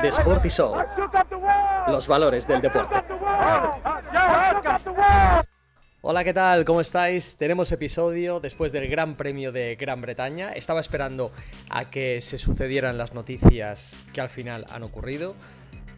The 0.00 0.08
Sporty 0.08 0.48
Show. 0.48 0.76
Los 1.88 2.06
valores 2.06 2.46
del 2.46 2.60
deporte. 2.60 2.94
Hola, 6.02 6.24
¿qué 6.24 6.32
tal? 6.32 6.64
¿Cómo 6.64 6.80
estáis? 6.80 7.36
Tenemos 7.36 7.70
episodio 7.72 8.40
después 8.40 8.72
del 8.72 8.88
Gran 8.88 9.16
Premio 9.16 9.52
de 9.52 9.76
Gran 9.76 10.00
Bretaña. 10.00 10.52
Estaba 10.52 10.80
esperando 10.80 11.30
a 11.68 11.90
que 11.90 12.22
se 12.22 12.38
sucedieran 12.38 12.96
las 12.96 13.12
noticias 13.12 13.96
que 14.14 14.22
al 14.22 14.30
final 14.30 14.64
han 14.70 14.82
ocurrido. 14.82 15.34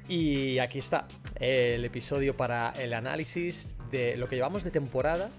Y 0.08 0.58
aquí 0.58 0.80
está 0.80 1.06
el 1.36 1.84
episodio 1.84 2.36
para 2.36 2.72
el 2.72 2.94
análisis 2.94 3.70
de 3.92 4.16
lo 4.16 4.28
que 4.28 4.34
llevamos 4.34 4.64
de 4.64 4.72
temporada, 4.72 5.30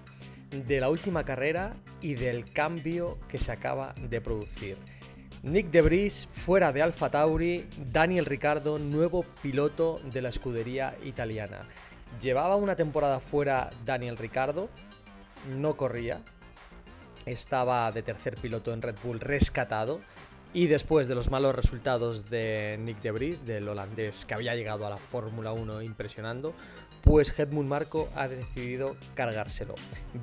de 0.50 0.80
la 0.80 0.88
última 0.88 1.24
carrera 1.24 1.74
y 2.00 2.14
del 2.14 2.50
cambio 2.52 3.18
que 3.28 3.36
se 3.36 3.52
acaba 3.52 3.94
de 3.98 4.20
producir. 4.22 4.78
Nick 5.44 5.70
De 5.70 5.82
Vries 5.82 6.26
fuera 6.32 6.72
de 6.72 6.80
Alfa 6.80 7.10
Tauri, 7.10 7.68
Daniel 7.92 8.24
Ricardo, 8.24 8.78
nuevo 8.78 9.26
piloto 9.42 10.00
de 10.10 10.22
la 10.22 10.30
escudería 10.30 10.96
italiana. 11.04 11.60
Llevaba 12.18 12.56
una 12.56 12.76
temporada 12.76 13.20
fuera 13.20 13.70
Daniel 13.84 14.16
Ricardo, 14.16 14.70
no 15.58 15.76
corría, 15.76 16.22
estaba 17.26 17.92
de 17.92 18.02
tercer 18.02 18.36
piloto 18.36 18.72
en 18.72 18.80
Red 18.80 18.96
Bull 19.04 19.20
rescatado 19.20 20.00
y 20.54 20.66
después 20.66 21.08
de 21.08 21.14
los 21.14 21.30
malos 21.30 21.54
resultados 21.54 22.30
de 22.30 22.78
Nick 22.80 23.02
De 23.02 23.10
Vries, 23.10 23.44
del 23.44 23.68
holandés 23.68 24.24
que 24.24 24.32
había 24.32 24.54
llegado 24.54 24.86
a 24.86 24.90
la 24.90 24.96
Fórmula 24.96 25.52
1 25.52 25.82
impresionando, 25.82 26.54
pues 27.02 27.38
Helmut 27.38 27.66
Marco 27.66 28.08
ha 28.16 28.28
decidido 28.28 28.96
cargárselo. 29.14 29.74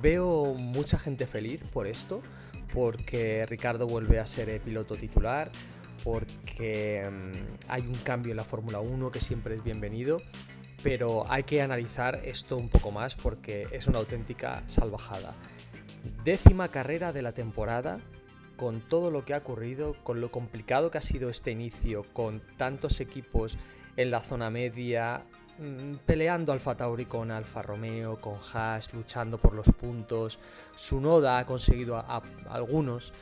Veo 0.01 0.55
mucha 0.55 0.97
gente 0.97 1.27
feliz 1.27 1.61
por 1.71 1.85
esto, 1.85 2.23
porque 2.73 3.45
Ricardo 3.45 3.87
vuelve 3.87 4.19
a 4.19 4.25
ser 4.25 4.59
piloto 4.61 4.95
titular, 4.95 5.51
porque 6.03 7.09
mm, 7.09 7.69
hay 7.69 7.81
un 7.81 7.95
cambio 7.95 8.31
en 8.31 8.37
la 8.37 8.43
Fórmula 8.43 8.79
1 8.79 9.11
que 9.11 9.21
siempre 9.21 9.55
es 9.55 9.63
bienvenido 9.63 10.21
pero 10.83 11.29
hay 11.29 11.43
que 11.43 11.61
analizar 11.61 12.21
esto 12.25 12.57
un 12.57 12.69
poco 12.69 12.91
más 12.91 13.15
porque 13.15 13.67
es 13.71 13.87
una 13.87 13.99
auténtica 13.99 14.63
salvajada. 14.67 15.35
Décima 16.23 16.67
carrera 16.67 17.13
de 17.13 17.21
la 17.21 17.33
temporada, 17.33 17.99
con 18.57 18.81
todo 18.81 19.11
lo 19.11 19.23
que 19.23 19.33
ha 19.33 19.39
ocurrido, 19.39 19.95
con 20.03 20.21
lo 20.21 20.31
complicado 20.31 20.91
que 20.91 20.97
ha 20.97 21.01
sido 21.01 21.29
este 21.29 21.51
inicio, 21.51 22.03
con 22.13 22.41
tantos 22.57 22.99
equipos 22.99 23.57
en 23.97 24.11
la 24.11 24.21
zona 24.21 24.49
media, 24.49 25.23
peleando 26.05 26.51
Alfa 26.51 26.75
Tauri 26.75 27.05
con 27.05 27.31
Alfa 27.31 27.61
Romeo, 27.61 28.17
con 28.17 28.35
Haas, 28.53 28.93
luchando 28.93 29.37
por 29.37 29.53
los 29.53 29.67
puntos. 29.67 30.39
Sunoda 30.75 31.37
ha 31.37 31.45
conseguido 31.45 32.03
algunos. 32.49 33.13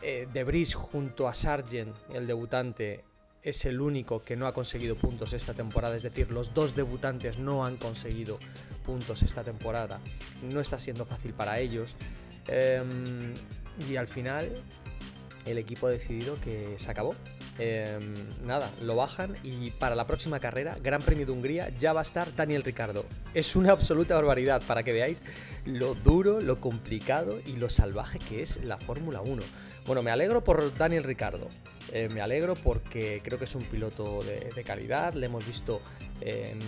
Eh, 0.00 0.28
de 0.32 0.64
junto 0.74 1.26
a 1.26 1.34
Sargent, 1.34 1.94
el 2.12 2.26
debutante, 2.26 3.04
es 3.42 3.64
el 3.64 3.80
único 3.80 4.22
que 4.22 4.36
no 4.36 4.46
ha 4.46 4.52
conseguido 4.52 4.96
puntos 4.96 5.32
esta 5.32 5.54
temporada, 5.54 5.96
es 5.96 6.02
decir, 6.02 6.30
los 6.30 6.54
dos 6.54 6.74
debutantes 6.74 7.38
no 7.38 7.64
han 7.64 7.76
conseguido 7.76 8.38
puntos 8.84 9.22
esta 9.22 9.42
temporada, 9.42 10.00
no 10.42 10.60
está 10.60 10.78
siendo 10.78 11.04
fácil 11.04 11.32
para 11.32 11.58
ellos. 11.58 11.96
Em, 12.46 13.34
y 13.88 13.96
al 13.96 14.08
final 14.08 14.50
el 15.44 15.58
equipo 15.58 15.86
ha 15.86 15.90
decidido 15.90 16.40
que 16.40 16.76
se 16.78 16.90
acabó. 16.90 17.14
Em, 17.58 18.14
nada, 18.44 18.70
lo 18.80 18.94
bajan 18.94 19.36
y 19.42 19.72
para 19.72 19.96
la 19.96 20.06
próxima 20.06 20.38
carrera, 20.38 20.76
Gran 20.80 21.02
Premio 21.02 21.26
de 21.26 21.32
Hungría, 21.32 21.70
ya 21.80 21.92
va 21.92 22.00
a 22.00 22.02
estar 22.02 22.34
Daniel 22.34 22.62
Ricardo. 22.62 23.04
Es 23.34 23.56
una 23.56 23.72
absoluta 23.72 24.14
barbaridad 24.14 24.62
para 24.66 24.84
que 24.84 24.92
veáis 24.92 25.20
lo 25.64 25.94
duro, 25.94 26.40
lo 26.40 26.60
complicado 26.60 27.40
y 27.44 27.52
lo 27.52 27.68
salvaje 27.68 28.20
que 28.20 28.42
es 28.42 28.62
la 28.62 28.78
Fórmula 28.78 29.22
1. 29.22 29.42
Bueno, 29.86 30.02
me 30.02 30.10
alegro 30.10 30.44
por 30.44 30.76
Daniel 30.76 31.02
Ricardo. 31.02 31.48
Eh, 31.92 32.08
me 32.10 32.20
alegro 32.20 32.54
porque 32.54 33.20
creo 33.24 33.38
que 33.38 33.46
es 33.46 33.54
un 33.54 33.64
piloto 33.64 34.22
de, 34.22 34.62
calidad. 34.62 35.14
Le 35.14 35.26
hemos 35.26 35.44
visto 35.46 35.80
en, 36.20 36.60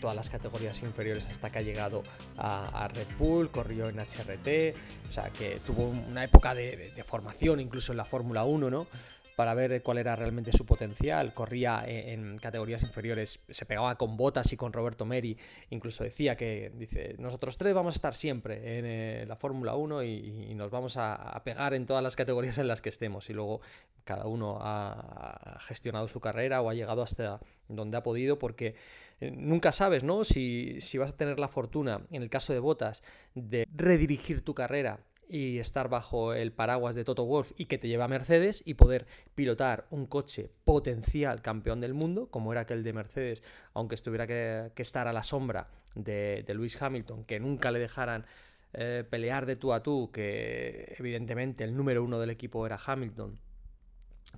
todas 0.00 0.16
las 0.16 0.30
categorías 0.30 0.80
inferiores 0.82 1.26
hasta 1.26 1.50
que 1.50 1.58
ha 1.58 1.62
llegado 1.62 2.04
a, 2.38 2.88
Red 2.88 3.08
Bull, 3.18 3.50
corrió 3.50 3.88
en 3.88 3.98
HRT, 3.98 4.76
o 5.08 5.12
sea 5.12 5.28
que 5.30 5.58
tuvo 5.66 5.88
una 5.88 6.24
época 6.24 6.54
de, 6.54 6.92
de 6.94 7.02
formación 7.02 7.60
incluso 7.60 7.92
en 7.92 7.98
la 7.98 8.04
Fórmula 8.04 8.44
1, 8.44 8.70
¿no? 8.70 8.86
Para 9.36 9.54
ver 9.54 9.82
cuál 9.82 9.98
era 9.98 10.16
realmente 10.16 10.52
su 10.52 10.66
potencial. 10.66 11.32
Corría 11.34 11.82
en, 11.86 12.38
categorías 12.38 12.82
inferiores, 12.82 13.40
se 13.48 13.66
pegaba 13.66 13.96
con 13.96 14.16
Botas 14.16 14.52
y 14.52 14.56
con 14.56 14.72
Roberto 14.72 15.04
Meri. 15.04 15.36
Incluso 15.70 16.04
decía 16.04 16.36
que, 16.36 16.72
dice, 16.74 17.16
nosotros 17.18 17.56
tres 17.56 17.74
vamos 17.74 17.94
a 17.94 17.96
estar 17.96 18.14
siempre 18.14 18.78
en 18.78 18.84
eh, 18.86 19.24
la 19.26 19.36
Fórmula 19.36 19.74
1 19.74 20.02
y, 20.04 20.54
nos 20.54 20.70
vamos 20.70 20.96
a, 20.96 21.40
pegar 21.44 21.74
en 21.74 21.86
todas 21.86 22.02
las 22.02 22.14
categorías 22.14 22.58
en 22.58 22.68
las 22.68 22.82
que 22.82 22.90
estemos. 22.90 23.30
Y 23.30 23.32
luego 23.32 23.60
cada 24.04 24.26
uno 24.26 24.58
ha, 24.60 25.58
gestionado 25.60 26.08
su 26.08 26.20
carrera 26.20 26.60
o 26.60 26.70
ha 26.70 26.74
llegado 26.74 27.02
hasta 27.02 27.40
donde 27.68 27.96
ha 27.96 28.02
podido 28.02 28.38
porque 28.38 28.74
eh, 29.20 29.30
nunca 29.30 29.72
sabes, 29.72 30.04
¿no? 30.04 30.24
Si 30.24 30.78
vas 30.98 31.12
a 31.12 31.16
tener 31.16 31.38
la 31.38 31.48
fortuna, 31.48 32.02
en 32.10 32.22
el 32.22 32.28
caso 32.28 32.52
de 32.52 32.58
Botas, 32.58 33.02
de 33.34 33.66
redirigir 33.72 34.44
tu 34.44 34.54
carrera 34.54 35.00
y 35.32 35.58
estar 35.58 35.88
bajo 35.88 36.34
el 36.34 36.52
paraguas 36.52 36.94
de 36.94 37.04
Toto 37.04 37.24
Wolf 37.24 37.52
y 37.56 37.64
que 37.64 37.78
te 37.78 37.88
lleva 37.88 38.04
a 38.04 38.08
Mercedes 38.08 38.62
y 38.66 38.74
poder 38.74 39.06
pilotar 39.34 39.86
un 39.90 40.06
coche 40.06 40.50
potencial 40.64 41.40
campeón 41.40 41.80
del 41.80 41.94
mundo, 41.94 42.28
como 42.28 42.52
era 42.52 42.62
aquel 42.62 42.84
de 42.84 42.92
Mercedes, 42.92 43.42
aunque 43.72 43.94
estuviera 43.94 44.26
que, 44.26 44.70
estar 44.76 45.08
a 45.08 45.12
la 45.12 45.22
sombra 45.22 45.68
de, 45.94 46.44
de, 46.46 46.54
Lewis 46.54 46.80
Hamilton, 46.80 47.24
que 47.24 47.40
nunca 47.40 47.70
le 47.70 47.78
dejaran 47.78 48.26
eh, 48.74 49.04
pelear 49.08 49.46
de 49.46 49.56
tú 49.56 49.72
a 49.72 49.82
tú, 49.82 50.10
que 50.12 50.94
evidentemente 50.98 51.64
el 51.64 51.74
número 51.74 52.04
uno 52.04 52.18
del 52.18 52.30
equipo 52.30 52.66
era 52.66 52.78
Hamilton, 52.84 53.38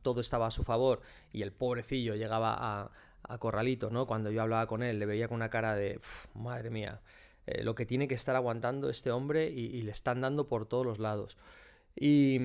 todo 0.02 0.20
estaba 0.20 0.46
a 0.46 0.50
su 0.52 0.62
favor 0.62 1.00
y 1.32 1.42
el 1.42 1.50
pobrecillo 1.52 2.14
llegaba 2.14 2.54
a, 2.56 2.90
a 3.24 3.38
Corralito, 3.38 3.90
¿no? 3.90 4.06
Cuando 4.06 4.30
yo 4.30 4.42
hablaba 4.42 4.68
con 4.68 4.84
él, 4.84 5.00
le 5.00 5.06
veía 5.06 5.26
con 5.26 5.36
una 5.36 5.50
cara 5.50 5.74
de, 5.74 5.98
madre 6.34 6.70
mía, 6.70 7.00
eh, 7.46 7.62
lo 7.62 7.74
que 7.74 7.86
tiene 7.86 8.08
que 8.08 8.14
estar 8.14 8.36
aguantando 8.36 8.88
este 8.88 9.10
hombre 9.10 9.50
y, 9.50 9.82
le 9.82 9.90
están 9.90 10.20
dando 10.20 10.48
por 10.48 10.66
todos 10.66 10.86
los 10.86 10.98
lados. 10.98 11.36
Y, 11.96 12.38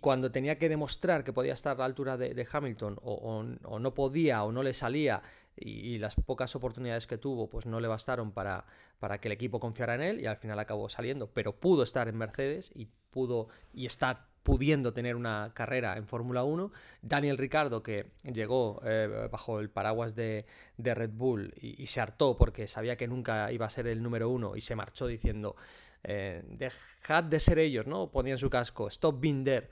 cuando 0.00 0.30
tenía 0.30 0.58
que 0.58 0.68
demostrar 0.68 1.24
que 1.24 1.32
podía 1.32 1.54
estar 1.54 1.76
a 1.76 1.78
la 1.80 1.84
altura 1.84 2.16
de, 2.16 2.46
Hamilton 2.50 2.98
o, 3.02 3.42
no 3.78 3.94
podía 3.94 4.44
o 4.44 4.52
no 4.52 4.62
le 4.62 4.72
salía 4.74 5.22
y, 5.56 5.98
las 5.98 6.14
pocas 6.14 6.54
oportunidades 6.54 7.06
que 7.06 7.18
tuvo 7.18 7.48
pues 7.48 7.66
no 7.66 7.80
le 7.80 7.88
bastaron 7.88 8.32
para, 8.32 8.64
para 9.00 9.18
que 9.20 9.28
el 9.28 9.32
equipo 9.32 9.60
confiara 9.60 9.94
en 9.94 10.02
él 10.02 10.20
y 10.20 10.26
al 10.26 10.36
final 10.36 10.58
acabó 10.58 10.88
saliendo, 10.88 11.30
pero 11.32 11.56
pudo 11.56 11.82
estar 11.82 12.08
en 12.08 12.16
Mercedes 12.16 12.70
y 12.74 12.88
pudo 13.10 13.48
y 13.72 13.86
está 13.86 14.28
pudiendo 14.42 14.92
tener 14.92 15.16
una 15.16 15.52
carrera 15.54 15.96
en 15.96 16.06
Fórmula 16.06 16.44
1. 16.44 16.72
Daniel 17.02 17.38
Ricardo, 17.38 17.82
que 17.82 18.06
llegó 18.24 18.80
eh, 18.84 19.28
bajo 19.30 19.60
el 19.60 19.70
paraguas 19.70 20.14
de, 20.14 20.46
Red 20.78 21.10
Bull 21.10 21.54
y, 21.56 21.86
se 21.86 22.00
hartó 22.00 22.36
porque 22.36 22.66
sabía 22.66 22.96
que 22.96 23.06
nunca 23.06 23.52
iba 23.52 23.66
a 23.66 23.70
ser 23.70 23.86
el 23.86 24.02
número 24.02 24.28
uno 24.28 24.56
y 24.56 24.60
se 24.60 24.74
marchó 24.74 25.06
diciendo, 25.06 25.56
eh, 26.02 26.42
dejad 26.46 27.24
de 27.24 27.40
ser 27.40 27.58
ellos, 27.58 27.86
¿no? 27.86 28.10
Ponía 28.10 28.34
en 28.34 28.38
su 28.38 28.50
casco, 28.50 28.88
stop 28.88 29.20
being 29.20 29.44
there. 29.44 29.68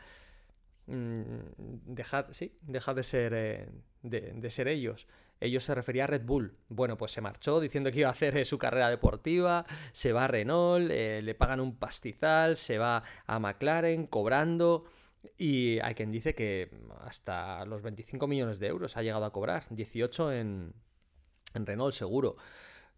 Mm, 0.86 1.94
dejad, 1.94 2.26
sí, 2.32 2.56
dejad 2.62 2.94
de 2.96 3.02
ser, 3.02 3.32
eh, 3.34 3.68
de 4.02 4.50
ser 4.50 4.68
ellos 4.68 5.06
ellos 5.40 5.64
se 5.64 5.74
refería 5.74 6.04
a 6.04 6.06
Red 6.06 6.24
Bull. 6.24 6.56
Bueno, 6.68 6.96
pues 6.96 7.12
se 7.12 7.20
marchó 7.20 7.60
diciendo 7.60 7.90
que 7.90 8.00
iba 8.00 8.08
a 8.08 8.12
hacer 8.12 8.44
su 8.44 8.58
carrera 8.58 8.90
deportiva, 8.90 9.64
se 9.92 10.12
va 10.12 10.24
a 10.24 10.28
Renault, 10.28 10.90
eh, 10.90 11.20
le 11.22 11.34
pagan 11.34 11.60
un 11.60 11.76
pastizal, 11.76 12.56
se 12.56 12.78
va 12.78 13.02
a 13.26 13.38
McLaren 13.38 14.06
cobrando. 14.06 14.84
Y 15.36 15.78
hay 15.80 15.94
quien 15.94 16.10
dice 16.10 16.34
que 16.34 16.70
hasta 17.00 17.64
los 17.66 17.82
25 17.82 18.26
millones 18.26 18.58
de 18.58 18.68
euros 18.68 18.96
ha 18.96 19.02
llegado 19.02 19.24
a 19.24 19.32
cobrar, 19.32 19.64
18 19.70 20.32
en, 20.32 20.74
en 21.54 21.66
Renault 21.66 21.94
seguro. 21.94 22.36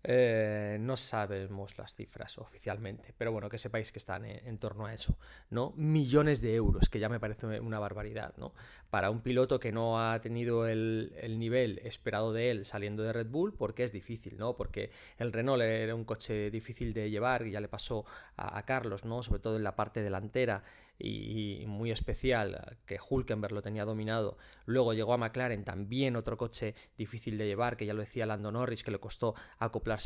Eh, 0.05 0.79
no 0.81 0.97
sabemos 0.97 1.79
las 1.79 1.95
cifras 1.95 2.37
oficialmente, 2.39 3.15
pero 3.17 3.31
bueno, 3.31 3.49
que 3.49 3.59
sepáis 3.59 3.93
que 3.93 4.01
están 4.01 4.25
en, 4.25 4.59
torno 4.59 4.87
a 4.87 4.95
eso, 4.95 5.17
¿no? 5.49 5.73
Millones 5.77 6.41
de 6.41 6.57
euros, 6.57 6.89
que 6.89 6.99
ya 6.99 7.09
me 7.09 7.21
parece 7.21 7.61
una 7.61 7.79
barbaridad, 7.79 8.35
¿no? 8.37 8.53
Para 8.91 9.11
un 9.11 9.21
piloto 9.21 9.61
que 9.61 9.71
no 9.71 10.01
ha 10.01 10.21
tenido 10.21 10.67
el, 10.67 11.13
nivel 11.39 11.79
esperado 11.85 12.33
de 12.33 12.51
él 12.51 12.65
saliendo 12.65 13.05
de 13.05 13.13
Red 13.13 13.29
Bull, 13.29 13.55
porque 13.55 13.85
es 13.85 13.93
difícil, 13.93 14.39
¿no? 14.39 14.57
Porque 14.57 14.91
el 15.19 15.33
Renault 15.33 15.63
era 15.63 15.95
un 15.95 16.05
coche 16.05 16.51
difícil 16.51 16.93
de 16.95 17.09
llevar, 17.09 17.47
y 17.47 17.53
ya 17.53 17.61
le 17.61 17.69
pasó 17.69 18.05
a, 18.37 18.61
Carlos, 18.65 19.05
¿no? 19.05 19.23
Sobre 19.23 19.41
todo 19.41 19.57
en 19.57 19.63
la 19.63 19.77
parte 19.77 20.03
delantera, 20.03 20.65
y, 20.99 21.65
muy 21.67 21.91
especial, 21.91 22.77
que 22.87 22.99
Hulkenberg 23.09 23.53
lo 23.53 23.63
tenía 23.63 23.85
dominado. 23.85 24.37
Luego 24.67 24.95
llegó 24.95 25.15
a 25.15 25.19
McLaren, 25.19 25.65
también 25.65 26.17
otro 26.17 26.37
coche 26.37 26.75
difícil 26.97 27.39
de 27.39 27.47
llevar, 27.47 27.77
que 27.77 27.87
ya 27.87 27.95
lo 27.95 28.01
decía 28.01 28.27
Lando 28.27 28.53
Norris, 28.53 28.85
que 28.85 28.91
le 28.91 28.99
costó 28.99 29.35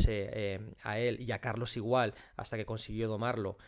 eh, 0.09 0.61
a 0.83 0.99
él 0.99 1.21
y 1.21 1.33
a 1.33 1.41
Carlos 1.41 1.77
igual, 1.77 2.15
hasta 2.37 2.57
que 2.57 2.67
consiguió 2.67 3.09
domarlo. 3.09 3.59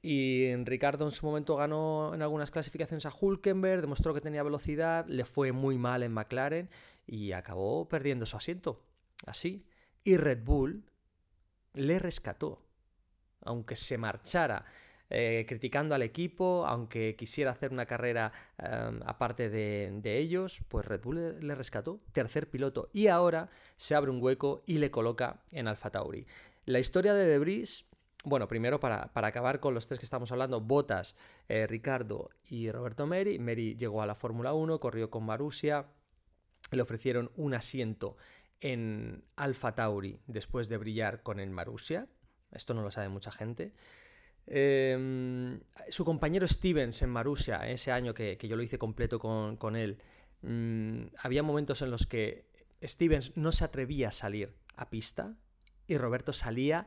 Y 0.00 0.52
Ricardo 0.64 1.04
en 1.04 1.12
su 1.12 1.24
momento 1.24 1.56
ganó 1.56 2.12
en 2.12 2.22
algunas 2.22 2.50
clasificaciones 2.50 3.06
a 3.06 3.12
Hulkenberg, 3.18 3.80
demostró 3.80 4.12
que 4.12 4.20
tenía 4.20 4.42
velocidad, 4.42 5.06
le 5.06 5.24
fue 5.24 5.52
muy 5.52 5.78
mal 5.78 6.02
en 6.02 6.12
McLaren 6.12 6.68
y 7.06 7.32
acabó 7.32 7.88
perdiendo 7.88 8.26
su 8.26 8.36
asiento. 8.36 8.82
Así. 9.26 9.64
Y 10.02 10.16
Red 10.16 10.42
Bull 10.44 10.84
le 11.74 11.98
rescató. 12.00 12.62
Aunque 13.44 13.76
se 13.76 13.98
marchara 13.98 14.64
eh, 15.10 15.44
criticando 15.46 15.94
al 15.94 16.02
equipo, 16.02 16.64
aunque 16.66 17.16
quisiera 17.16 17.50
hacer 17.50 17.72
una 17.72 17.86
carrera 17.86 18.32
em, 18.58 19.00
aparte 19.04 19.50
de, 19.50 20.18
ellos, 20.18 20.62
pues 20.68 20.86
Red 20.86 21.02
Bull 21.02 21.38
le, 21.40 21.54
rescató, 21.54 22.00
tercer 22.12 22.48
piloto, 22.48 22.88
y 22.92 23.08
ahora 23.08 23.50
se 23.76 23.94
abre 23.94 24.10
un 24.10 24.22
hueco 24.22 24.62
y 24.66 24.78
le 24.78 24.90
coloca 24.90 25.42
en 25.52 25.68
Alfa 25.68 25.90
Tauri. 25.90 26.26
La 26.64 26.78
historia 26.78 27.14
de 27.14 27.26
Debris 27.26 27.86
bueno, 28.24 28.46
primero 28.46 28.78
para, 28.78 29.10
acabar 29.14 29.58
con 29.58 29.74
los 29.74 29.88
tres 29.88 29.98
que 29.98 30.06
estamos 30.06 30.30
hablando, 30.30 30.60
Botas, 30.60 31.16
eh, 31.48 31.66
Ricardo 31.66 32.30
y 32.48 32.70
Roberto 32.70 33.04
Meri. 33.04 33.38
Meri 33.40 33.74
llegó 33.76 34.00
a 34.00 34.06
la 34.06 34.14
Fórmula 34.14 34.54
1, 34.54 34.78
corrió 34.78 35.10
con 35.10 35.24
Marussia, 35.24 35.86
le 36.70 36.82
ofrecieron 36.82 37.32
un 37.34 37.54
asiento 37.54 38.16
en 38.60 39.24
Alfa 39.34 39.74
Tauri 39.74 40.20
después 40.26 40.68
de 40.68 40.76
brillar 40.76 41.22
con 41.22 41.40
el 41.40 41.50
Marussia. 41.50 42.06
Esto 42.52 42.74
no 42.74 42.82
lo 42.82 42.90
sabe 42.90 43.08
mucha 43.08 43.32
gente. 43.32 43.72
Em, 44.46 45.60
su 45.88 46.04
compañero 46.04 46.46
Stevens 46.48 47.02
en 47.02 47.10
Marussia, 47.10 47.68
ese 47.68 47.92
año 47.92 48.12
que, 48.14 48.36
yo 48.40 48.56
lo 48.56 48.62
hice 48.62 48.78
completo 48.78 49.18
con, 49.18 49.76
él, 49.76 49.98
mm, 50.42 51.02
había 51.18 51.42
momentos 51.42 51.82
en 51.82 51.90
los 51.90 52.06
que 52.06 52.46
Stevens 52.82 53.36
no 53.36 53.52
se 53.52 53.64
atrevía 53.64 54.08
a 54.08 54.12
salir 54.12 54.54
a 54.76 54.90
pista 54.90 55.34
y 55.86 55.96
Roberto 55.96 56.32
salía 56.32 56.86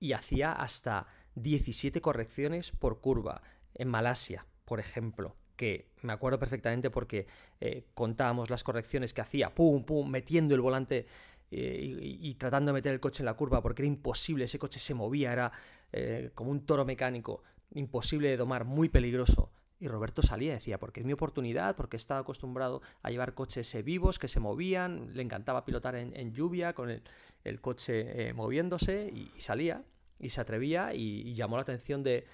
y 0.00 0.12
hacía 0.12 0.52
hasta 0.52 1.06
17 1.34 2.00
correcciones 2.00 2.72
por 2.72 3.00
curva. 3.00 3.42
En 3.74 3.88
Malasia, 3.88 4.46
por 4.64 4.80
ejemplo, 4.80 5.36
que 5.56 5.88
me 6.02 6.12
acuerdo 6.12 6.38
perfectamente 6.38 6.90
porque 6.90 7.26
eh, 7.60 7.86
contábamos 7.94 8.50
las 8.50 8.64
correcciones 8.64 9.14
que 9.14 9.20
hacía, 9.20 9.54
pum, 9.54 9.84
pum, 9.84 10.08
metiendo 10.08 10.54
el 10.54 10.60
volante 10.60 11.06
eh, 11.50 11.98
y, 12.20 12.34
tratando 12.34 12.70
de 12.70 12.74
meter 12.74 12.92
el 12.92 13.00
coche 13.00 13.22
en 13.22 13.26
la 13.26 13.34
curva 13.34 13.62
porque 13.62 13.82
era 13.82 13.88
imposible, 13.88 14.44
ese 14.44 14.58
coche 14.58 14.80
se 14.80 14.94
movía, 14.94 15.32
era 15.32 15.52
eh, 15.92 16.30
como 16.34 16.50
un 16.50 16.66
toro 16.66 16.84
mecánico, 16.84 17.42
imposible 17.74 18.28
de 18.28 18.36
domar, 18.36 18.64
muy 18.64 18.88
peligroso. 18.88 19.50
Y 19.80 19.88
Roberto 19.88 20.22
salía 20.22 20.54
decía, 20.54 20.78
porque 20.78 21.00
es 21.00 21.06
mi 21.06 21.12
oportunidad, 21.12 21.76
porque 21.76 21.96
estaba 21.96 22.20
acostumbrado 22.20 22.80
a 23.02 23.10
llevar 23.10 23.34
coches 23.34 23.76
vivos 23.84 24.18
que 24.18 24.28
se 24.28 24.40
movían, 24.40 25.14
le 25.14 25.22
encantaba 25.22 25.64
pilotar 25.64 25.96
en, 25.96 26.32
lluvia 26.32 26.72
con 26.72 26.90
el, 26.90 27.60
coche 27.60 28.32
moviéndose 28.32 29.10
y 29.12 29.40
salía 29.40 29.84
y 30.18 30.30
se 30.30 30.40
atrevía 30.40 30.94
y, 30.94 31.34
llamó 31.34 31.56
la 31.56 31.62
atención 31.62 32.02
de, 32.02 32.24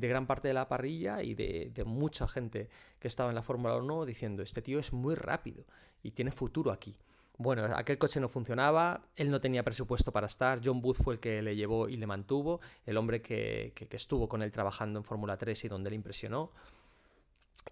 gran 0.00 0.26
parte 0.26 0.48
de 0.48 0.54
la 0.54 0.68
parrilla 0.68 1.22
y 1.22 1.34
de, 1.34 1.82
mucha 1.86 2.28
gente 2.28 2.68
que 2.98 3.08
estaba 3.08 3.30
en 3.30 3.34
la 3.34 3.42
Fórmula 3.42 3.76
1 3.76 4.04
diciendo, 4.04 4.42
este 4.42 4.62
tío 4.62 4.78
es 4.78 4.92
muy 4.92 5.14
rápido 5.14 5.64
y 6.02 6.12
tiene 6.12 6.30
futuro 6.30 6.70
aquí. 6.72 6.96
Bueno, 7.42 7.64
aquel 7.74 7.96
coche 7.96 8.20
no 8.20 8.28
funcionaba, 8.28 9.00
él 9.16 9.30
no 9.30 9.40
tenía 9.40 9.62
presupuesto 9.62 10.12
para 10.12 10.26
estar, 10.26 10.60
John 10.62 10.82
Booth 10.82 10.98
fue 10.98 11.14
el 11.14 11.20
que 11.20 11.40
le 11.40 11.56
llevó 11.56 11.88
y 11.88 11.96
le 11.96 12.06
mantuvo, 12.06 12.60
el 12.84 12.98
hombre 12.98 13.22
que, 13.22 13.72
estuvo 13.92 14.28
con 14.28 14.42
él 14.42 14.52
trabajando 14.52 14.98
en 14.98 15.04
Fórmula 15.04 15.38
3 15.38 15.64
y 15.64 15.68
donde 15.68 15.88
le 15.88 15.96
impresionó, 15.96 16.52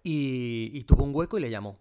y, 0.01 0.83
tuvo 0.85 1.03
un 1.03 1.13
hueco 1.13 1.37
y 1.37 1.41
le 1.41 1.51
llamó, 1.51 1.77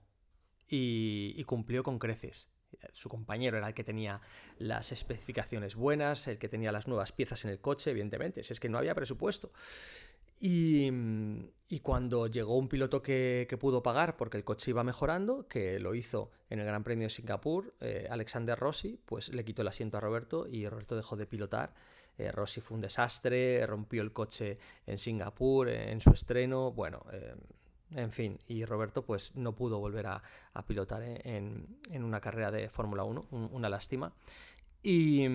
y 0.68 1.42
cumplió 1.44 1.82
con 1.82 1.98
creces 1.98 2.50
su 2.92 3.08
compañero 3.08 3.56
era 3.58 3.68
el 3.68 3.74
que 3.74 3.84
tenía 3.84 4.20
las 4.58 4.92
especificaciones 4.92 5.74
buenas, 5.74 6.28
el 6.28 6.38
que 6.38 6.48
tenía 6.48 6.72
las 6.72 6.86
nuevas 6.86 7.12
piezas 7.12 7.44
en 7.44 7.50
el 7.50 7.60
coche, 7.60 7.90
evidentemente, 7.90 8.42
si 8.42 8.52
es 8.52 8.60
que 8.60 8.68
no 8.68 8.78
había 8.78 8.94
presupuesto. 8.94 9.52
Y, 10.40 10.90
cuando 11.82 12.26
llegó 12.26 12.56
un 12.56 12.68
piloto 12.68 13.02
que, 13.02 13.46
pudo 13.60 13.82
pagar 13.82 14.16
porque 14.16 14.36
el 14.36 14.44
coche 14.44 14.70
iba 14.70 14.84
mejorando, 14.84 15.46
que 15.48 15.78
lo 15.78 15.94
hizo 15.94 16.30
en 16.50 16.60
el 16.60 16.66
Gran 16.66 16.84
Premio 16.84 17.06
de 17.06 17.10
Singapur, 17.10 17.74
eh, 17.80 18.06
Alexander 18.10 18.58
Rossi, 18.58 19.00
pues 19.04 19.30
le 19.30 19.44
quitó 19.44 19.62
el 19.62 19.68
asiento 19.68 19.96
a 19.98 20.00
Roberto 20.00 20.46
y 20.48 20.68
Roberto 20.68 20.96
dejó 20.96 21.16
de 21.16 21.26
pilotar. 21.26 21.74
Eh, 22.16 22.32
Rossi 22.32 22.60
fue 22.60 22.76
un 22.76 22.80
desastre, 22.80 23.64
rompió 23.66 24.02
el 24.02 24.12
coche 24.12 24.58
en 24.86 24.98
Singapur, 24.98 25.68
en 25.68 26.00
su 26.00 26.10
estreno. 26.10 26.72
Bueno, 26.72 27.04
eh, 27.12 27.34
en 27.94 28.10
fin, 28.12 28.38
y 28.48 28.64
Roberto 28.64 29.04
pues 29.04 29.34
no 29.34 29.54
pudo 29.54 29.78
volver 29.78 30.06
a, 30.06 30.22
pilotar 30.66 31.02
en, 31.02 31.78
una 31.92 32.20
carrera 32.20 32.50
de 32.50 32.68
Fórmula 32.68 33.04
1, 33.04 33.28
una 33.30 33.68
lástima. 33.68 34.12
Y, 34.82 35.26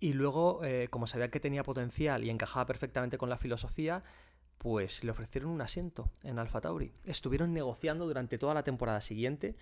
luego, 0.00 0.64
eh, 0.64 0.88
como 0.90 1.06
sabía 1.06 1.30
que 1.30 1.40
tenía 1.40 1.62
potencial 1.62 2.24
y 2.24 2.30
encajaba 2.30 2.66
perfectamente 2.66 3.18
con 3.18 3.28
la 3.28 3.36
filosofía, 3.36 4.02
pues 4.58 5.04
le 5.04 5.10
ofrecieron 5.10 5.50
un 5.50 5.60
asiento 5.60 6.10
en 6.22 6.38
Alfa 6.38 6.60
Tauri. 6.60 6.92
Estuvieron 7.04 7.52
negociando 7.52 8.06
durante 8.06 8.38
toda 8.38 8.54
la 8.54 8.62
temporada 8.62 9.00
siguiente 9.00 9.56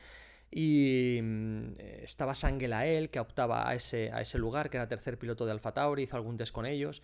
y 0.51 1.21
mm, 1.23 1.75
estaba 2.03 2.35
Sangelael, 2.35 3.11
que 3.11 3.21
optaba 3.21 3.69
a 3.69 3.75
ese, 3.75 4.11
a 4.13 4.21
ese 4.21 4.39
lugar, 4.39 4.71
que 4.71 4.77
era 4.77 4.89
tercer 4.89 5.19
piloto 5.19 5.45
de 5.45 5.53
Alfa 5.53 5.73
Tauri, 5.73 6.05
hizo 6.05 6.17
algún 6.17 6.37
test 6.37 6.53
con 6.53 6.67
ellos 6.67 7.03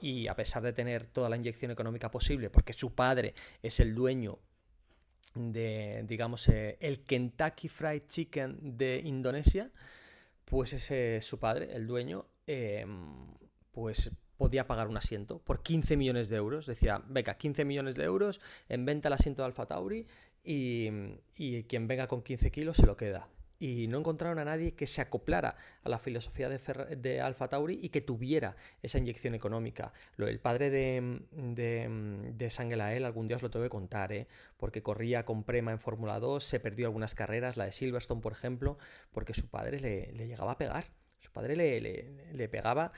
y 0.00 0.28
a 0.28 0.34
pesar 0.34 0.62
de 0.62 0.72
tener 0.72 1.06
toda 1.06 1.28
la 1.28 1.36
inyección 1.36 1.70
económica 1.70 2.10
posible, 2.10 2.50
porque 2.50 2.72
su 2.72 2.94
padre 2.94 3.34
es 3.62 3.80
el 3.80 3.94
dueño 3.94 4.38
de, 5.34 6.04
digamos, 6.06 6.48
eh, 6.48 6.78
el 6.80 7.04
Kentucky 7.04 7.68
Fried 7.68 8.02
Chicken 8.08 8.76
de 8.76 9.00
Indonesia, 9.04 9.70
pues 10.44 10.72
ese 10.72 11.16
es 11.16 11.24
su 11.24 11.38
padre, 11.38 11.74
el 11.74 11.86
dueño, 11.86 12.26
em, 12.46 13.26
pues 13.72 14.10
podía 14.36 14.66
pagar 14.66 14.88
un 14.88 14.96
asiento 14.96 15.38
por 15.38 15.62
15 15.62 15.96
millones 15.96 16.28
de 16.28 16.36
euros. 16.36 16.66
Decía, 16.66 17.02
venga, 17.08 17.34
15 17.34 17.64
millones 17.64 17.96
de 17.96 18.04
euros 18.04 18.40
en 18.68 18.84
venta 18.84 19.08
el 19.08 19.14
asiento 19.14 19.42
de 19.42 19.46
Alfa 19.46 19.66
Tauri 19.66 20.06
y, 20.44 20.88
y 21.36 21.64
quien 21.64 21.88
venga 21.88 22.06
con 22.06 22.22
15 22.22 22.50
kilos 22.50 22.76
se 22.76 22.86
lo 22.86 22.96
queda 22.96 23.28
y 23.58 23.86
no 23.88 23.98
encontraron 23.98 24.38
a 24.38 24.44
nadie 24.44 24.74
que 24.74 24.86
se 24.86 25.00
acoplara 25.00 25.56
a 25.82 25.88
la 25.88 25.98
filosofía 25.98 26.48
de, 26.48 26.58
de 26.96 27.20
Alfa 27.20 27.48
Tauri 27.48 27.78
y 27.82 27.88
que 27.88 28.00
tuviera 28.00 28.56
esa 28.82 28.98
inyección 28.98 29.34
económica. 29.34 29.92
Lo, 30.16 30.28
el 30.28 30.40
padre 30.40 30.70
de, 30.70 31.20
de, 31.32 32.32
de 32.34 32.50
Sangelael, 32.50 33.04
algún 33.04 33.28
día 33.28 33.36
os 33.36 33.42
lo 33.42 33.50
tengo 33.50 33.64
que 33.64 33.70
contar, 33.70 34.12
¿eh? 34.12 34.26
porque 34.56 34.82
corría 34.82 35.24
con 35.24 35.44
Prema 35.44 35.72
en 35.72 35.78
Fórmula 35.78 36.18
2, 36.18 36.42
se 36.42 36.60
perdió 36.60 36.86
algunas 36.86 37.14
carreras, 37.14 37.56
la 37.56 37.64
de 37.64 37.72
Silverstone, 37.72 38.20
por 38.20 38.32
ejemplo, 38.32 38.78
porque 39.12 39.34
su 39.34 39.48
padre 39.48 39.80
le, 39.80 40.12
llegaba 40.26 40.52
a 40.52 40.58
pegar. 40.58 40.86
Su 41.18 41.32
padre 41.32 41.56
le, 41.56 41.80
le, 41.80 42.48
pegaba 42.48 42.92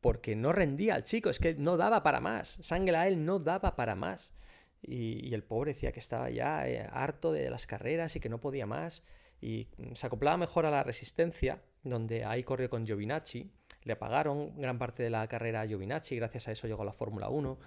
porque 0.00 0.34
no 0.34 0.52
rendía 0.52 0.94
al 0.94 1.04
chico, 1.04 1.30
es 1.30 1.38
que 1.38 1.54
no 1.54 1.76
daba 1.76 2.02
para 2.02 2.20
más. 2.20 2.58
Sangelael 2.62 3.24
no 3.24 3.38
daba 3.38 3.76
para 3.76 3.94
más. 3.94 4.34
Y, 4.82 5.34
el 5.34 5.44
pobre 5.44 5.72
decía 5.72 5.92
que 5.92 6.00
estaba 6.00 6.30
ya 6.30 6.66
eh, 6.66 6.88
harto 6.90 7.32
de 7.32 7.50
las 7.50 7.66
carreras 7.66 8.16
y 8.16 8.20
que 8.20 8.30
no 8.30 8.40
podía 8.40 8.66
más 8.66 9.02
y 9.40 9.68
se 9.94 10.06
acoplaba 10.06 10.36
mejor 10.36 10.66
a 10.66 10.70
la 10.70 10.82
resistencia, 10.82 11.62
donde 11.82 12.24
ahí 12.24 12.42
corrió 12.42 12.68
con 12.68 12.86
Giovinacci, 12.86 13.50
le 13.84 13.96
pagaron 13.96 14.60
gran 14.60 14.78
parte 14.78 15.02
de 15.02 15.10
la 15.10 15.26
carrera 15.28 15.62
a 15.62 15.66
Giovinacci, 15.66 16.16
gracias 16.16 16.48
a 16.48 16.52
eso 16.52 16.66
llegó 16.66 16.82
a 16.82 16.86
la 16.86 16.92
Fórmula 16.92 17.30
1. 17.30 17.58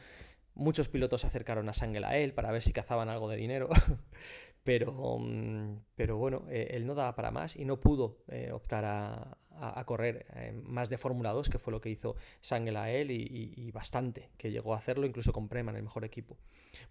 Muchos 0.56 0.88
pilotos 0.88 1.22
se 1.22 1.28
acercaron 1.28 1.68
a 1.68 2.18
él 2.18 2.34
para 2.34 2.52
ver 2.52 2.62
si 2.62 2.74
cazaban 2.74 3.10
algo 3.10 3.28
de 3.28 3.38
dinero, 3.38 3.70
pero, 4.64 5.20
mm, 5.20 5.80
pero 5.96 6.18
bueno, 6.18 6.46
eh, 6.50 6.70
él 6.72 6.86
no 6.86 6.96
daba 6.96 7.16
para 7.16 7.32
más 7.32 7.56
y 7.56 7.66
no 7.66 7.80
pudo 7.80 8.24
eh, 8.30 8.52
optar 8.52 8.86
a, 8.86 9.38
correr 9.86 10.26
eh, 10.36 10.60
más 10.64 10.90
de 10.90 10.98
Fórmula 10.98 11.32
2, 11.32 11.50
que 11.50 11.60
fue 11.60 11.72
lo 11.72 11.80
que 11.80 11.90
hizo 11.90 12.16
Sangel 12.42 12.76
a 12.76 12.90
él 12.90 13.12
y, 13.12 13.54
y, 13.56 13.72
bastante, 13.72 14.32
que 14.36 14.52
llegó 14.52 14.74
a 14.74 14.78
hacerlo 14.78 15.06
incluso 15.06 15.32
con 15.32 15.48
Prema 15.48 15.72
en 15.72 15.78
el 15.78 15.84
mejor 15.84 16.04
equipo. 16.04 16.38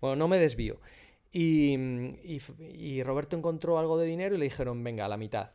Bueno, 0.01 0.17
no 0.17 0.29
me 0.29 0.39
desvío. 0.39 0.79
Y, 1.33 3.03
Roberto 3.03 3.37
encontró 3.37 3.79
algo 3.79 3.99
de 3.99 4.07
dinero 4.07 4.35
y 4.35 4.39
le 4.39 4.45
dijeron, 4.45 4.85
venga, 4.85 5.09
la 5.09 5.17
mitad. 5.17 5.51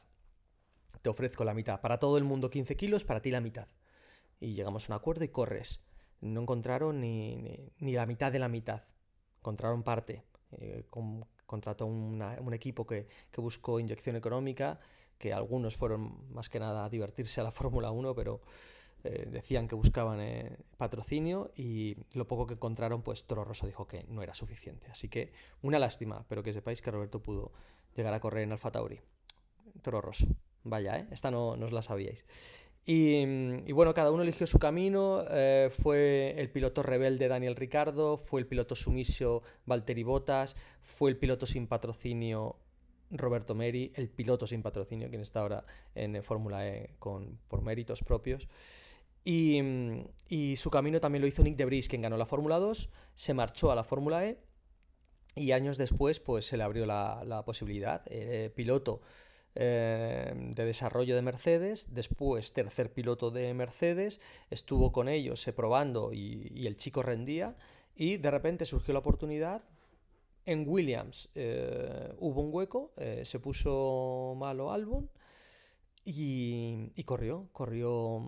Te 1.01 1.09
ofrezco 1.09 1.43
la 1.43 1.53
mitad. 1.53 1.79
Para 1.79 2.00
todo 2.00 2.17
el 2.17 2.24
mundo 2.24 2.50
15 2.50 2.75
kilos, 2.75 3.05
para 3.05 3.21
ti 3.21 3.29
la 3.29 3.41
mitad. 3.41 3.67
Y 4.39 4.53
llegamos 4.53 4.89
a 4.89 4.93
un 4.93 4.97
acuerdo 4.97 5.24
y 5.24 5.29
corres. 5.29 5.79
No 6.19 6.41
encontraron 6.41 7.00
ni, 7.00 7.71
la 7.79 8.07
mitad 8.07 8.31
de 8.31 8.39
la 8.39 8.47
mitad. 8.47 8.81
Encontraron 9.38 9.83
parte. 9.83 10.24
Eh, 10.51 10.86
contrató 11.47 11.87
un 11.87 12.53
equipo 12.53 12.85
que, 12.85 13.07
que, 13.31 13.41
buscó 13.41 13.79
inyección 13.79 14.15
económica, 14.15 14.79
que 15.17 15.33
algunos 15.33 15.75
fueron 15.75 16.31
más 16.31 16.49
que 16.49 16.59
nada 16.59 16.85
a 16.85 16.89
divertirse 16.89 17.41
a 17.41 17.43
la 17.43 17.51
Fórmula 17.59 17.89
1, 17.89 18.13
pero 18.13 18.41
eh, 19.03 19.27
decían 19.31 19.67
que 19.67 19.75
buscaban 19.75 20.19
eh, 20.19 20.57
patrocinio 20.75 21.51
y 21.55 21.95
lo 22.13 22.27
poco 22.27 22.47
que 22.47 22.55
encontraron, 22.55 23.03
pues 23.03 23.25
Toro 23.25 23.43
Rosso 23.43 23.65
dijo 23.67 23.87
que 23.87 24.03
no 24.09 24.21
era 24.21 24.33
suficiente. 24.33 24.87
Así 24.91 25.07
que 25.07 25.31
una 25.61 25.79
lástima, 25.79 26.25
pero 26.27 26.43
que 26.43 26.51
sepáis 26.51 26.81
que 26.81 26.91
Roberto 26.91 27.21
pudo 27.21 27.51
llegar 27.95 28.13
a 28.13 28.19
correr 28.19 28.43
en 28.43 28.51
Alfa 28.51 28.71
Tauri. 28.71 28.99
Toro 29.81 30.01
Rosso. 30.01 30.27
Vaya, 30.63 30.97
¿eh? 30.97 31.07
Esta 31.11 31.31
no, 31.31 31.49
os 31.51 31.71
la 31.71 31.81
sabíais. 31.81 32.25
Y, 32.89 33.70
bueno, 33.74 33.94
cada 33.94 34.12
uno 34.12 34.24
eligió 34.24 34.48
su 34.48 34.60
camino. 34.60 35.25
Eh, 35.29 35.70
fue 35.77 36.36
el 36.38 36.50
piloto 36.50 36.82
rebelde 36.84 37.27
Daniel 37.27 37.58
Ricardo, 37.58 38.15
fue 38.15 38.39
el 38.39 38.48
piloto 38.48 38.75
sumiso 38.75 39.44
Valtteri 39.65 40.03
Bottas, 40.03 40.56
fue 40.84 41.10
el 41.10 41.17
piloto 41.17 41.46
sin 41.46 41.67
patrocinio 41.67 42.56
Roberto 43.12 43.56
Meri, 43.56 43.91
el 43.94 44.08
piloto 44.08 44.48
sin 44.48 44.62
patrocinio, 44.62 45.10
quien 45.10 45.22
está 45.22 45.41
ahora 45.41 45.65
en 45.96 46.24
Fórmula 46.24 46.65
E 46.65 46.96
con, 46.98 47.38
por 47.50 47.62
méritos 47.62 48.03
propios. 48.03 48.48
Y, 49.25 50.56
su 50.56 50.70
camino 50.70 51.01
también 51.01 51.22
lo 51.22 51.27
hizo 51.27 51.44
Nick 51.44 51.58
Debris, 51.58 51.89
quien 51.89 52.03
ganó 52.03 52.15
la 52.15 52.25
Fórmula 52.25 52.58
2, 52.60 52.89
se 53.15 53.34
marchó 53.34 53.70
a 53.70 53.75
la 53.75 53.84
Fórmula 53.84 54.25
E 54.25 54.39
y 55.36 55.51
años 55.51 55.77
después 55.77 56.22
pues 56.22 56.46
se 56.46 56.56
le 56.56 56.63
abrió 56.63 56.86
la, 56.86 57.44
posibilidad. 57.46 58.01
El 58.10 58.50
piloto 58.51 59.01
eh, 59.59 60.33
de 60.35 60.65
desarrollo 60.65 61.15
de 61.15 61.21
Mercedes, 61.21 61.93
después 61.93 62.53
tercer 62.53 62.93
piloto 62.93 63.31
de 63.31 63.53
Mercedes, 63.53 64.19
estuvo 64.49 64.91
con 64.91 65.09
ellos 65.09 65.45
probando 65.55 66.13
y, 66.13 66.65
el 66.67 66.75
chico 66.75 67.01
rendía 67.01 67.55
y 67.95 68.17
de 68.17 68.31
repente 68.31 68.65
surgió 68.65 68.93
la 68.93 68.99
oportunidad. 68.99 69.63
En 70.45 70.63
Williams 70.65 71.29
hubo 72.19 72.41
un 72.41 72.53
hueco, 72.53 72.93
se 73.23 73.39
puso 73.39 74.33
malo 74.37 74.71
Albon 74.71 75.09
y, 76.05 77.03
corrió, 77.03 77.49
corrió, 77.51 78.23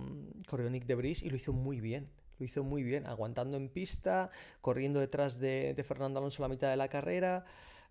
corrió 0.48 0.70
Nick 0.70 0.86
Debris 0.86 1.24
y 1.24 1.30
lo 1.30 1.38
hizo 1.38 1.54
muy 1.54 1.80
bien 1.80 2.10
lo 2.40 2.46
hizo 2.46 2.64
muy 2.64 2.84
bien, 2.84 3.06
aguantando 3.06 3.58
en 3.58 3.70
pista, 3.70 4.32
corriendo 4.62 5.00
detrás 5.00 5.40
de, 5.40 5.76
Fernando 5.86 6.20
Alonso 6.20 6.42
la 6.42 6.48
mitad 6.48 6.70
de 6.70 6.78
la 6.78 6.88
carrera, 6.88 7.46